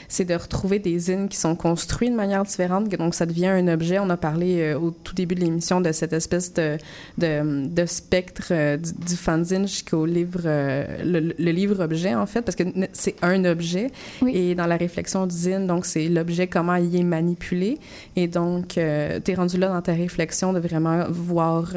[0.08, 3.48] c'est de retrouver des zines qui sont construits de manière différente, différentes, donc ça devient
[3.48, 4.00] un objet.
[4.00, 6.78] On a parlé euh, au tout début de l'émission de cette espèce de,
[7.18, 12.42] de, de spectre euh, du, du fanzine jusqu'au livre, euh, le, le livre-objet, en fait,
[12.42, 12.64] parce que
[12.94, 13.92] c'est un objet.
[14.28, 17.78] Et dans la réflexion du zine, donc c'est l'objet, comment il est manipulé.
[18.16, 21.74] Et donc, tu es rendu là dans ta réflexion de vraiment voir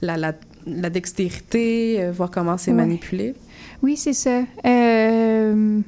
[0.00, 0.32] la, la,
[0.66, 3.34] la dextérité, voir comment c'est manipulé.
[3.82, 4.42] Oui, c'est ça.
[4.64, 5.80] Euh,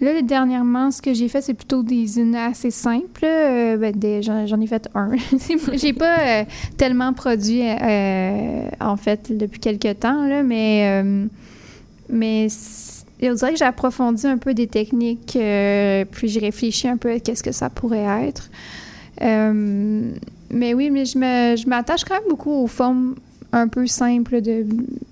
[0.00, 3.24] là, dernièrement, ce que j'ai fait, c'est plutôt des zines assez simples.
[3.24, 5.12] Euh, ben, j'en, ai fait un.
[5.72, 6.44] j'ai pas euh,
[6.76, 11.02] tellement produit, euh, en fait, depuis quelques temps, mais,
[12.08, 12.48] mais
[13.22, 15.38] on dirait que j'ai approfondi un peu des techniques,
[16.10, 18.50] puis j'ai réfléchi un peu à qu'est-ce que ça pourrait être.
[20.48, 23.16] Mais oui, mais je, me, je m'attache quand même beaucoup aux formes
[23.52, 24.66] un peu simples de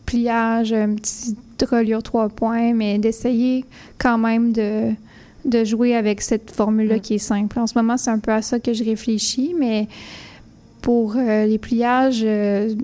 [0.06, 3.64] pliage, un petit reliure trois points, mais d'essayer
[3.98, 4.92] quand même de,
[5.44, 7.58] de jouer avec cette formule-là qui est simple.
[7.58, 9.88] En ce moment, c'est un peu à ça que je réfléchis, mais
[10.82, 12.74] pour euh, les pliages, euh,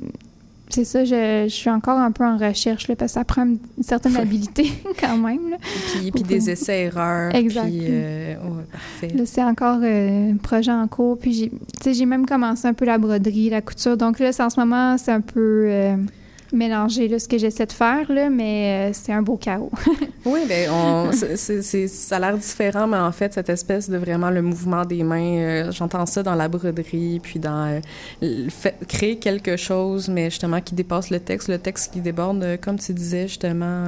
[0.68, 3.45] c'est ça, je, je suis encore un peu en recherche, là, parce que ça prend
[3.45, 5.51] une certaine habileté quand même.
[5.51, 5.57] là.
[5.61, 7.35] Puis, puis des essais-erreurs.
[7.35, 7.64] Exact.
[7.64, 9.09] Puis, euh, ouais, parfait.
[9.14, 11.18] Là, c'est encore un projet en cours.
[11.18, 13.97] Puis, j'ai, tu sais, j'ai même commencé un peu la broderie, la couture.
[13.97, 15.97] Donc là, c'est, en ce moment, c'est un peu
[16.53, 19.70] mélangé, là, ce que j'essaie de faire, là, mais euh, c'est un beau chaos.
[20.26, 23.88] Oui, ben on, c'est, c'est- c'est- ça a l'air différent, mais en fait, cette espèce
[23.88, 27.80] de vraiment le mouvement des mains, euh, j'entends ça dans la broderie, puis dans
[28.22, 32.59] euh, fait- créer quelque chose, mais justement qui dépasse le texte, le texte qui déborde,
[32.61, 33.86] comme tu disais justement.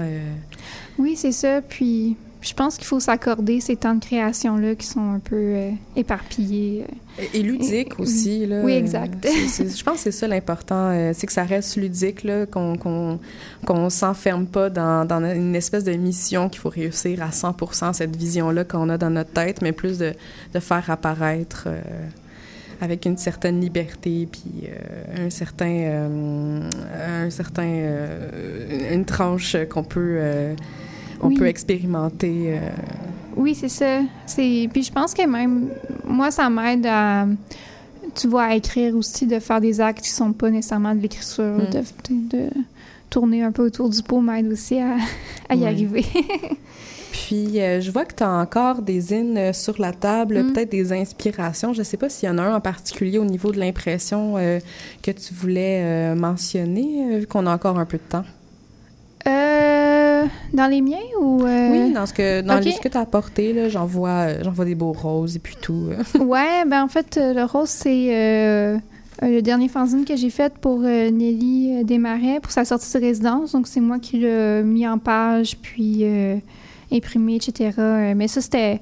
[0.98, 1.60] oui, c'est ça.
[1.60, 5.70] Puis, je pense qu'il faut s'accorder ces temps de création-là qui sont un peu euh,
[5.96, 6.84] éparpillés.
[6.88, 7.22] euh.
[7.34, 8.46] Et, et ludique aussi.
[8.46, 9.26] Là, Oui, exact.
[9.26, 13.18] je pense que c'est ça l'important, euh, c'est que ça reste ludique, là, qu'on qu'on
[13.64, 18.16] qu'on s'enferme pas dans, dans une espèce de mission qu'il faut réussir à 100% cette
[18.16, 20.12] vision-là qu'on a dans notre tête, mais plus de,
[20.52, 21.80] de faire apparaître euh,
[22.80, 26.68] avec une certaine liberté, puis euh, un certain, euh,
[27.26, 27.86] un certain,
[28.90, 30.18] une tranche qu'on peut,
[31.22, 31.36] on Oui.
[31.36, 32.58] peut expérimenter.
[32.58, 32.70] euh,
[33.36, 34.00] Oui, c'est ça.
[34.26, 35.68] C'est puis je pense que même
[36.04, 37.26] moi ça m'aide à
[38.14, 41.44] tu vois à écrire aussi de faire des actes qui sont pas nécessairement de l'écriture,
[41.58, 41.70] Mm.
[41.70, 42.50] de, de
[43.08, 44.96] tourner un peu autour du pot m'aide aussi à,
[45.48, 46.04] à y arriver.
[47.12, 50.52] Puis, euh, je vois que tu as encore des zines euh, sur la table, Mm.
[50.52, 51.72] peut-être des inspirations.
[51.74, 54.34] Je ne sais pas s'il y en a un en particulier au niveau de l'impression
[54.38, 54.58] euh,
[55.02, 58.24] que tu voulais mentionner, vu qu'on a encore un peu de temps.
[60.52, 63.52] Dans les miens ou euh, Oui, dans ce que, dans ce que tu as apporté,
[63.54, 65.88] là, j'en vois, euh, j'en vois des beaux roses et puis tout.
[65.90, 66.18] euh.
[66.24, 68.76] Ouais, ben en fait, euh, le rose, c'est euh,
[69.22, 73.52] le dernier fanzine que j'ai fait pour euh, Nelly Desmarais pour sa sortie de résidence.
[73.52, 76.36] Donc, c'est moi qui l'ai mis en page, puis euh,
[76.92, 77.70] imprimé, etc.
[78.14, 78.80] Mais ça, c'était.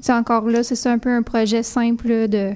[0.00, 2.50] C'est encore là, c'est ça un peu un projet simple de.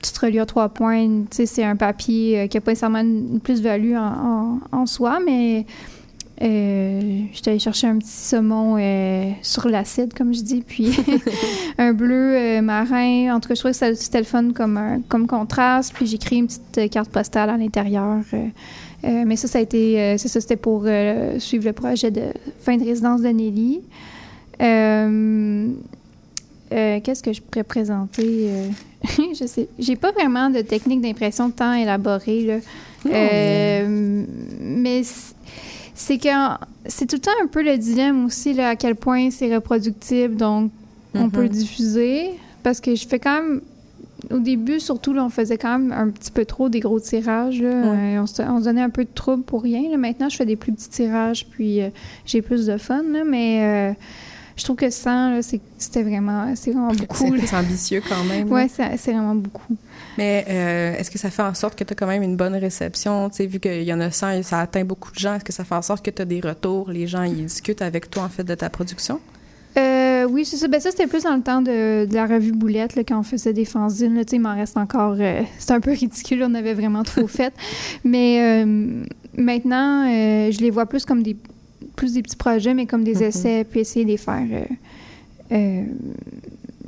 [0.00, 1.06] Petite reliure trois points.
[1.06, 4.86] Tu sais, c'est un papier qui n'a pas nécessairement une, une plus-value en, en- en
[4.86, 5.64] soi, mais.
[6.44, 10.94] Euh, J'étais allée chercher un petit saumon euh, sur l'acide, comme je dis, puis
[11.78, 13.34] un bleu euh, marin.
[13.34, 15.92] En tout cas, je trouvais que ça- c'était le fun comme, un- comme contraste.
[15.94, 18.18] Puis j'ai créé une petite carte postale à l'intérieur.
[19.02, 20.86] mais ça, ça a été, c'est ça, c'était pour
[21.38, 22.22] suivre le projet de
[22.60, 23.80] fin de résidence de Nelly.
[26.70, 28.50] Qu'est-ce que je pourrais présenter?
[29.38, 29.68] je sais.
[29.78, 32.56] J'ai pas vraiment de technique d'impression tant élaborée, là.
[34.60, 35.02] Mais
[35.94, 36.28] c'est que
[36.86, 40.36] c'est tout le temps un peu le dilemme aussi, là, à quel point c'est reproductible,
[40.36, 40.70] donc
[41.14, 41.30] on Mhm.
[41.30, 42.30] peut le diffuser.
[42.62, 43.60] Parce que je fais quand même.
[44.30, 47.60] Au début, surtout, là, on faisait quand même un petit peu trop des gros tirages.
[47.60, 47.68] là.
[47.68, 48.16] Ouais.
[48.16, 49.90] Euh, on, se, on se donnait un peu de trouble pour rien.
[49.90, 49.98] là.
[49.98, 51.90] Maintenant, je fais des plus petits tirages, puis euh,
[52.24, 53.02] j'ai plus de fun.
[53.12, 53.22] là.
[53.24, 53.92] mais euh,
[54.56, 57.36] je trouve que 100, là, c'est- c'était vraiment, c'est vraiment beaucoup.
[57.38, 58.48] C'est c'est ambitieux quand même.
[58.70, 59.74] c'est c'est vraiment beaucoup.
[60.18, 62.54] Mais euh, est-ce que ça fait en sorte que tu as quand même une bonne
[62.54, 63.28] réception?
[63.30, 65.44] Tu sais, vu qu'il y en a 100 et ça atteint beaucoup de gens, est-ce
[65.44, 66.90] que ça fait en sorte que tu as des retours?
[66.90, 69.20] Les gens, ils discutent avec toi, en fait, de ta production?
[69.76, 70.68] Euh, oui, c'est ça.
[70.68, 73.22] Ben, ça, c'était plus dans le temps de, de la revue Boulette, là, quand on
[73.24, 74.14] faisait des fanzines.
[74.14, 75.16] Là, il m'en reste encore...
[75.18, 77.52] euh, c'est un peu ridicule, on avait vraiment trop fait.
[78.04, 79.02] Mais euh,
[79.36, 81.36] maintenant, je les vois plus comme des
[81.96, 83.22] plus des petits projets, mais comme des Mhm.
[83.22, 84.46] essais, puis essayer de les faire...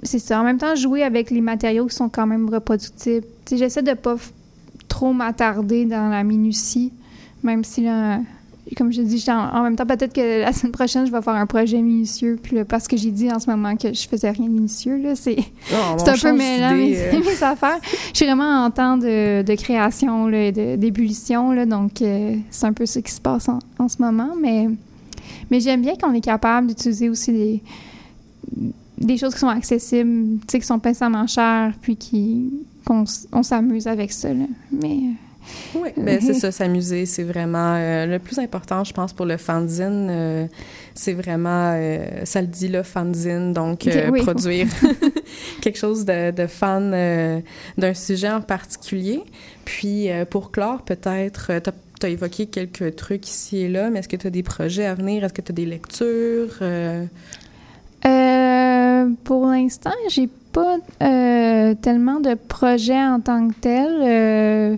[0.07, 0.41] euh, euh, c'est ça.
[0.41, 3.27] En même temps, jouer avec les matériaux qui sont quand même reproductibles.
[3.51, 4.31] J'essaie de pas f-
[4.89, 6.93] trop m'attarder dans la minutie,
[7.43, 8.21] même si là,
[8.77, 11.35] comme je dis, en, en même temps, peut-être que la semaine prochaine, je vais faire
[11.35, 14.31] un projet minutieux, puis là, parce que j'ai dit en ce moment que je faisais
[14.31, 15.37] rien de minutieux, là, c'est
[15.73, 15.97] un
[16.33, 17.21] peu mêlant, d'idée, mes, euh.
[17.25, 17.79] mes affaires.
[18.13, 22.35] Je suis vraiment en temps de, de création, là, et de- d'ébullition, là, donc euh,
[22.51, 24.69] c'est un peu ce qui se passe en, en ce moment, mais,
[25.51, 27.63] mais j'aime bien qu'on est capable d'utiliser aussi des
[28.99, 32.53] des choses qui sont accessibles, tu sais, qui sont pas nécessairement chères, puis qui
[32.85, 34.33] qu'on on s'amuse avec ça.
[34.33, 34.45] Là.
[34.71, 34.99] Mais
[35.75, 39.37] Oui, ben c'est ça, s'amuser, c'est vraiment euh, le plus important, je pense, pour le
[39.37, 40.09] fanzine.
[40.11, 40.47] euh,
[40.95, 44.23] c'est vraiment, euh, ça le dit là, fanzine, donc euh, oui.
[44.23, 44.67] produire
[45.61, 47.41] quelque chose de, de fan euh,
[47.77, 49.21] d'un sujet en particulier.
[49.65, 51.73] Puis euh, pour clore, peut-être, euh, t'as
[52.03, 54.95] as évoqué quelques trucs ici et là, mais est-ce que tu as des projets à
[54.95, 55.25] venir?
[55.25, 56.59] Est-ce que tu as des lectures?
[59.05, 63.89] Euh, pour l'instant, j'ai pas euh, tellement de projets en tant que tel.
[64.03, 64.77] Euh,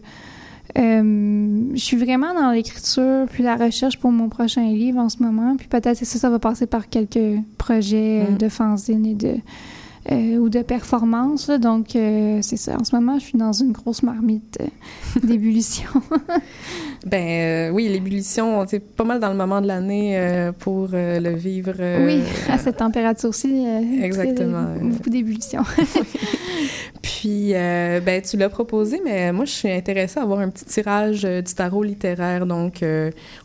[0.76, 5.56] je suis vraiment dans l'écriture puis la recherche pour mon prochain livre en ce moment.
[5.56, 8.36] Puis peut-être ça, ça va passer par quelques projets Mm.
[8.38, 9.34] de fanzine et de
[10.10, 11.48] euh, ou de performance.
[11.48, 11.58] là.
[11.58, 12.76] Donc euh, c'est ça.
[12.78, 15.90] En ce moment, je suis dans une grosse marmite euh, d'ébullition.
[17.06, 21.20] Ben euh, oui, l'ébullition, c'est pas mal dans le moment de l'année euh, pour euh,
[21.20, 21.74] le vivre.
[22.04, 24.64] oui, à cette température-ci, très- Exactement.
[24.82, 25.62] beaucoup d'ébullition.
[27.02, 31.22] Puis, ben, tu l'as proposé, mais moi, je suis intéressée à avoir un petit tirage
[31.22, 32.84] du tarot littéraire, donc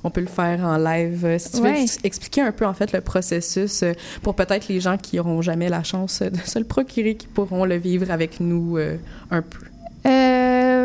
[0.04, 1.36] on peut le faire en live.
[1.40, 1.74] Si tu Ouais.
[1.74, 3.84] veux ex- expliquer un peu, en fait, le processus
[4.22, 7.66] pour peut-être les gens qui n'auront jamais la chance de se le procurer, qui pourront
[7.66, 8.78] le vivre avec nous
[9.32, 9.60] un peu.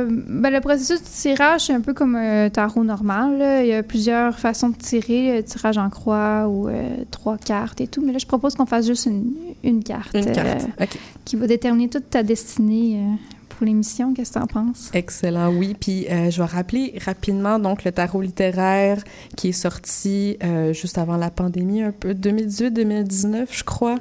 [0.09, 3.39] Euh, ben, le processus de tirage, c'est un peu comme un tarot normal.
[3.39, 3.63] là.
[3.63, 7.81] Il y a plusieurs façons de tirer, le tirage en croix ou euh, trois cartes
[7.81, 8.03] et tout.
[8.05, 9.33] Mais là, je propose qu'on fasse juste une,
[9.65, 10.67] une carte, Une euh, carte.
[10.81, 10.99] OK.
[11.25, 13.15] qui va déterminer toute ta destinée euh,
[13.49, 14.15] pour l'émission.
[14.15, 14.91] Qu'est-ce que tu en penses?
[14.95, 15.75] Excellent, oui.
[15.79, 19.03] Puis euh, je vais rappeler rapidement donc le tarot littéraire
[19.37, 23.97] qui est sorti euh, juste avant la pandémie, un peu 2018-2019, je crois.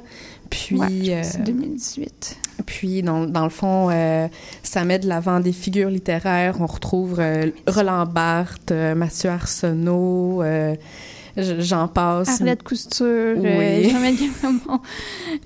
[0.50, 2.38] Puis, Ouais, euh, c'est 2018.
[2.66, 4.28] Puis, dans, dans le fond, euh,
[4.62, 6.56] ça met de l'avant des figures littéraires.
[6.60, 10.42] On retrouve euh, Roland Barthes, Mathieu Arsenault,
[11.38, 12.40] j'en passe.
[12.40, 13.94] Arlette Couture, euh, Oui.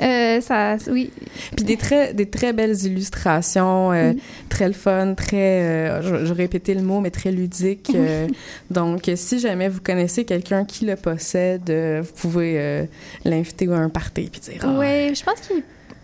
[0.01, 1.11] Euh, ça, oui.
[1.57, 4.17] Puis des très, des très belles illustrations, euh, Mm.
[4.49, 7.93] très le fun, très, euh, je, répéter le mot, mais très ludique.
[8.71, 12.87] donc, si jamais vous connaissez quelqu'un qui le possède, vous pouvez
[13.25, 15.63] l'inviter à un party puis dire ah, Oui, je pense qu'il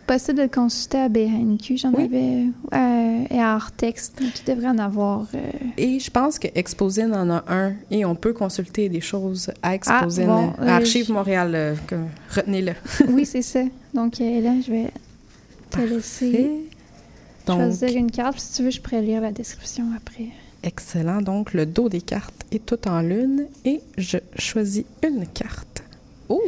[0.08, 1.76] possible de le consulter à BNQ.
[1.76, 2.04] J'en Oui.
[2.04, 2.46] avais.
[2.74, 5.26] euh, et à Artex, il devrait en avoir.
[5.34, 5.38] euh,
[5.76, 9.74] Et je pense que Exposine en a un et on peut consulter des choses à
[9.74, 11.76] Exposine, bon, à euh, Archive je- Montréal.
[12.34, 12.72] Retenez-le.
[13.10, 13.62] oui, c'est ça.
[13.94, 14.90] Donc, là, je vais
[15.70, 16.50] te laisser.
[17.46, 18.40] Donc, choisir une carte.
[18.40, 20.26] Si tu veux, je pourrais lire la description après.
[20.64, 21.22] excellent.
[21.22, 25.82] Donc, le dos des cartes est tout en lune et je choisis une carte.
[26.28, 26.42] Oh!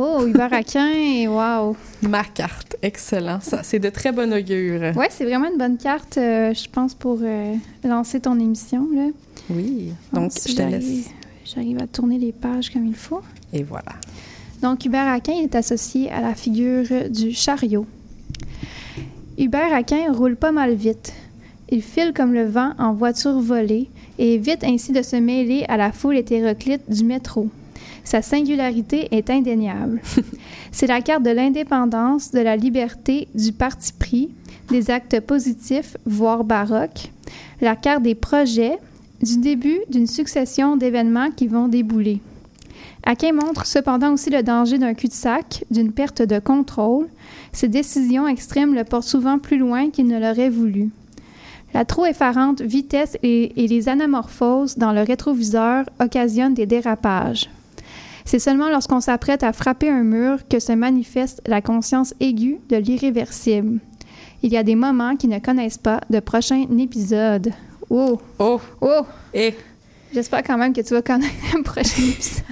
[0.00, 1.76] Oh, Hubert Aquin, wow!
[2.02, 3.40] Ma carte, excellent.
[3.40, 4.96] Ça, c'est de très bon augure.
[4.96, 8.86] Ouais, c'est vraiment une bonne carte, euh, je pense, pour euh, lancer ton émission.
[8.94, 9.08] Là.
[9.50, 9.92] Oui.
[10.12, 11.10] Bon, Donc, si je te j'arrive- laisse.
[11.44, 13.22] J'arrive à tourner les pages comme il faut.
[13.52, 13.92] Et voilà.
[14.62, 17.84] Donc, Hubert Aquin est associé à la figure du chariot.
[19.36, 21.12] Hubert Aquin roule pas mal vite.
[21.70, 23.88] Il file comme le vent en voiture volée
[24.18, 27.48] et évite ainsi de se mêler à la foule hétéroclite du métro.
[28.08, 30.00] Sa singularité est indéniable.
[30.72, 34.30] C'est la carte de l'indépendance, de la liberté, du parti pris,
[34.70, 37.12] des actes positifs, voire baroques,
[37.60, 38.78] la carte des projets,
[39.20, 42.22] du début d'une succession d'événements qui vont débouler.
[43.02, 47.08] Aquin montre cependant aussi le danger d'un cul-de-sac, d'une perte de contrôle.
[47.52, 50.88] Ses décisions extrêmes le portent souvent plus loin qu'il ne l'aurait voulu.
[51.74, 57.50] La trop effarante vitesse et, et les anamorphoses dans le rétroviseur occasionnent des dérapages.
[58.28, 62.76] C'est seulement lorsqu'on s'apprête à frapper un mur que se manifeste la conscience aiguë de
[62.76, 63.78] l'irréversible.
[64.42, 67.52] Il y a des moments qui ne connaissent pas de prochain épisode.
[67.88, 68.20] Oh!
[68.38, 68.60] Oh!
[68.82, 69.00] Oh!
[69.32, 69.54] Et
[70.12, 72.44] J'espère quand même que tu vas connaître un prochain épisode.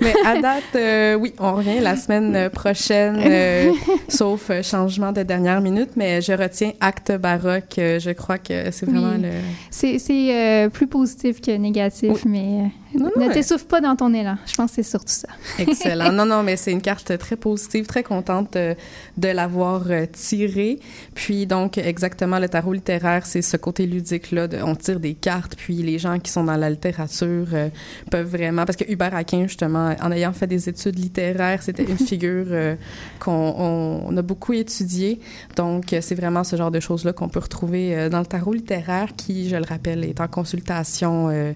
[0.00, 3.72] Mais à date, euh, oui, on revient la semaine prochaine, euh,
[4.08, 7.74] sauf euh, changement de dernière minute, mais je retiens acte baroque.
[7.76, 9.22] je crois que c'est vraiment Oui.
[9.22, 9.30] le.
[9.70, 9.98] C'est
[10.32, 14.36] euh, plus positif que négatif, mais Non, ne t'essouffle pas dans ton élan.
[14.46, 15.28] Je pense que c'est surtout ça.
[15.58, 16.12] Excellent.
[16.18, 18.74] Non, non, mais c'est une carte très positive, très contente euh,
[19.16, 20.80] de l'avoir euh, tirée.
[21.14, 24.48] Puis donc, exactement, le tarot littéraire, c'est ce côté ludique-là.
[24.64, 27.68] On tire des cartes, puis les gens qui sont dans la littérature euh,
[28.10, 28.64] peuvent vraiment...
[28.64, 32.74] Parce que Hubert Aquin, justement, en ayant fait des études littéraires, c'était une figure euh,
[33.20, 35.20] qu'on on- on a beaucoup étudiée.
[35.56, 39.48] Donc, c'est vraiment ce genre de choses-là qu'on peut retrouver dans le tarot littéraire qui,
[39.48, 41.28] je le rappelle, est en consultation...
[41.30, 41.52] euh,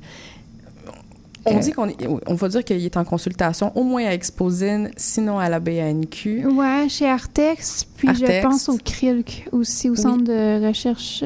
[1.46, 4.12] on Euh, dit qu'on est, on va dire qu'il est en consultation au moins à
[4.12, 6.46] Exposine, sinon à la BANQ.
[6.46, 9.98] Ouais, chez Artex, puis je pense au CRILC aussi, au Oui.
[9.98, 11.24] Centre de recherche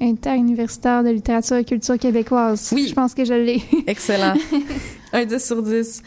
[0.00, 2.70] interuniversitaire de littérature et culture québécoise.
[2.72, 2.86] Oui.
[2.88, 3.62] Je pense que je l'ai.
[3.86, 4.34] Excellent.
[5.12, 6.02] Un 10 sur 10.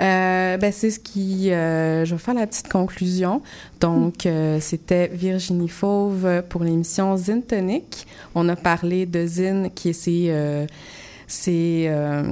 [0.00, 1.50] Euh, ben, c'est ce qui.
[1.50, 3.42] euh, je vais faire la petite conclusion.
[3.80, 8.06] Donc, euh, c'était Virginie Fauve pour l'émission Zine Tonic.
[8.34, 10.32] On a parlé de Zine, qui est ces,
[11.28, 12.22] ces euh,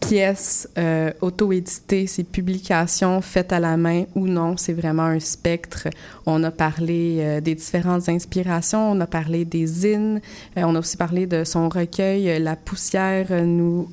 [0.00, 4.56] pièces euh, auto-éditées, ces publications faites à la main ou non.
[4.56, 5.88] C'est vraiment un spectre.
[6.26, 8.90] On a parlé euh, des différentes inspirations.
[8.90, 10.20] On a parlé des zines.
[10.56, 13.88] On a aussi parlé de son recueil La poussière nous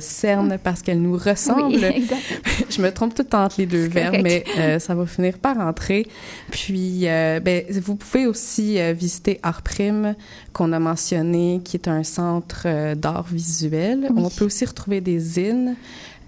[0.00, 1.74] cerne parce qu'elle nous ressemble.
[1.84, 2.08] Oui,
[2.70, 5.38] je me trompe tout le temps entre les deux verbes, mais euh, ça va finir
[5.38, 6.06] par entrer.
[6.50, 10.14] Puis, euh, ben, vous pouvez aussi euh, visiter Art Prime,
[10.52, 13.93] qu'on a mentionné, qui est un centre d'art visuel.
[14.02, 14.22] Oui.
[14.24, 15.76] On peut aussi retrouver des zines.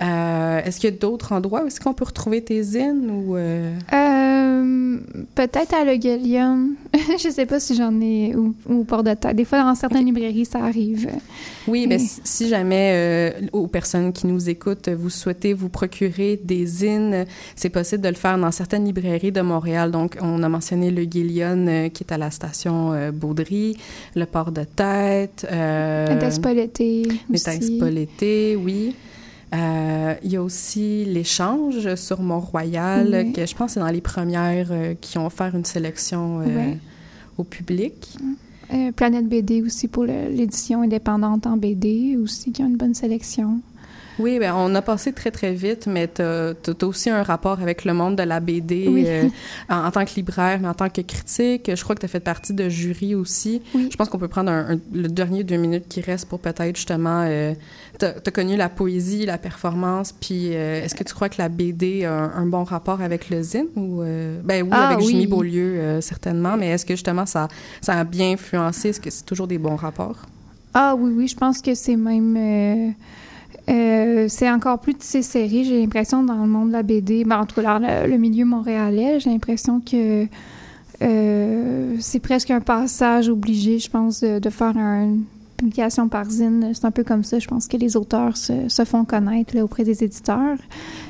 [0.03, 3.37] Euh, est-ce qu'il y a d'autres endroits où est-ce qu'on peut retrouver tes zines ou
[3.37, 4.99] euh, Euh,
[5.35, 6.75] Peut-être à Le Gallium.
[7.19, 9.35] je sais pas si j'en ai ou, ou au Port de Terre.
[9.35, 11.09] Des fois, dans certaines librairies, ça arrive.
[11.67, 12.11] Oui, ben, Oui.
[12.25, 17.25] si- jamais aux personnes qui nous écoutent, vous souhaitez vous procurer des zines,
[17.55, 19.91] c'est possible de le faire dans certaines librairies de Montréal.
[19.91, 23.77] Donc, on a mentionné le Guillion qui est à la station Baudry,
[24.15, 25.47] le Port de Tête.
[25.51, 27.81] Euh, La Tespa l'été les aussi.
[28.63, 28.95] Oui.
[29.55, 33.33] Euh, Il y a aussi l'échange sur Mont-Royal, Oui.
[33.33, 36.75] que je pense que c'est dans les premières euh, qui ont offert une sélection euh,
[37.39, 38.17] au public.
[38.97, 43.61] Planète BD aussi pour l'édition indépendante en BD aussi, qui a une bonne sélection.
[44.19, 46.55] Oui, ben, on a passé très, très vite, mais tu as,
[46.85, 49.05] aussi un rapport avec le monde de la BD Oui.
[49.07, 49.29] euh,
[49.69, 51.71] en, en tant que libraire, mais en tant que critique.
[51.75, 53.61] Je crois que tu as fait partie de jury aussi.
[53.75, 53.89] Oui.
[53.91, 56.77] Je pense qu'on peut prendre un- un- le dernier deux minutes qui reste pour peut-être
[56.77, 57.25] justement...
[57.27, 57.53] euh,
[57.99, 61.49] tu as, connu la poésie, la performance, puis euh, est-ce que tu crois que la
[61.49, 63.67] BD a un, un bon rapport avec le zine?
[63.77, 65.09] Ou, euh, ben oui, Ah, avec oui.
[65.13, 67.49] Jimmy Beaulieu, certainement, mais est-ce que justement ça,
[67.81, 68.91] ça a bien influencé?
[68.91, 70.17] Est-ce que c'est toujours des bons rapports?
[70.75, 72.95] Ah oui, oui, je pense que c'est même...
[73.69, 77.25] euh, c'est encore plus tissé serré, j'ai l'impression, dans le monde de la BD.
[77.25, 80.27] Ben, en tout cas, dans le, milieu montréalais, j'ai l'impression que
[81.03, 85.25] euh, c'est presque un passage obligé, je pense, de, de faire un- une
[85.57, 86.71] publication par zine.
[86.75, 89.65] C'est un peu comme ça, je pense que les auteurs se, se font connaître là,
[89.65, 90.59] auprès des éditeurs.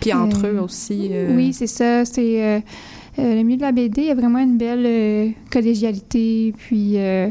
[0.00, 1.11] Puis entre Euh, eux aussi.
[1.34, 2.04] Oui, c'est ça.
[2.04, 2.62] C'est
[3.18, 6.54] le milieu de la BD, il y a vraiment une belle collégialité.
[6.57, 7.28] Puis euh,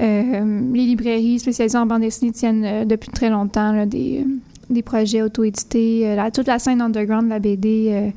[0.00, 4.24] les librairies spécialisées en bande dessinée tiennent euh, depuis très longtemps là, des, euh,
[4.70, 6.08] des projets auto-édités.
[6.08, 8.10] Euh, toute la scène underground de la BD euh,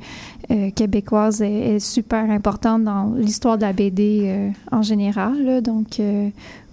[0.50, 5.62] euh, québécoise est, super importante dans l'histoire de la BD en général.
[5.62, 6.00] Donc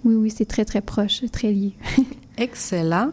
[0.04, 1.72] oui, oui, c'est très, très proche, très lié.
[2.38, 3.10] Excellent.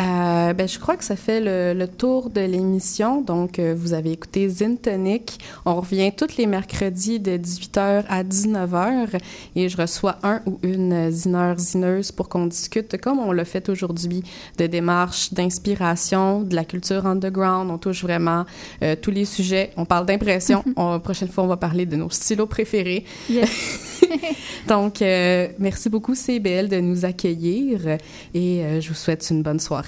[0.00, 3.20] Euh, ben, je crois que ça fait le, le tour de l'émission.
[3.20, 5.38] Donc, euh, vous avez écouté Zine Tonic.
[5.64, 9.18] On revient tous les mercredis de 18h à 19h
[9.56, 13.68] et je reçois un ou une zineur zineuse pour qu'on discute, comme on l'a fait
[13.68, 14.22] aujourd'hui,
[14.58, 17.68] de démarches, d'inspiration, de la culture underground.
[17.70, 18.44] On touche vraiment
[18.82, 19.72] euh, tous les sujets.
[19.76, 20.62] On parle d'impression.
[20.76, 23.04] On- La prochaine fois, on va parler de nos stylos préférés.
[24.68, 27.98] Donc, euh, merci beaucoup, CBL, de nous accueillir
[28.34, 29.87] et euh, je vous souhaite une bonne soirée.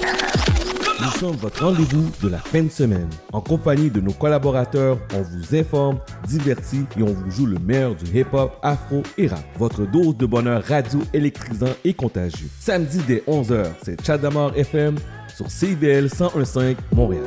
[1.21, 3.07] Sommes votre rendez-vous de la fin de semaine.
[3.31, 7.93] En compagnie de nos collaborateurs, on vous informe, divertit et on vous joue le meilleur
[7.93, 9.43] du hip-hop, afro et rap.
[9.59, 12.47] Votre dose de bonheur radio électrisant et contagieux.
[12.59, 14.95] Samedi dès 11h, c'est Chat d'Amour FM
[15.35, 17.21] sur CIVL 1015 Montréal.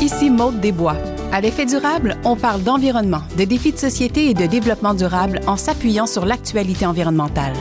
[0.00, 0.96] Ici Maude Desbois.
[1.30, 5.58] À l'effet durable, on parle d'environnement, de défis de société et de développement durable en
[5.58, 7.52] s'appuyant sur l'actualité environnementale.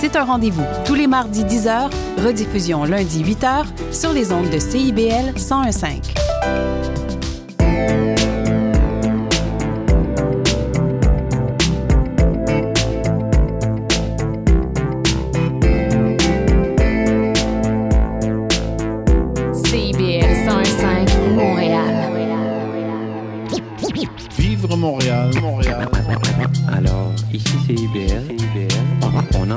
[0.00, 1.90] C'est un rendez-vous tous les mardis 10h,
[2.24, 6.99] rediffusion lundi 8h sur les ondes de CIBL 1015.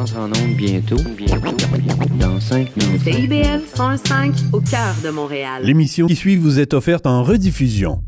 [0.04, 0.98] Entre en onde bientôt.
[1.18, 1.48] Bientôt.
[2.20, 3.04] Dans 5 minutes.
[3.04, 5.64] CIBL 105 au cœur de Montréal.
[5.64, 8.04] L'émission qui suit vous est offerte en rediffusion.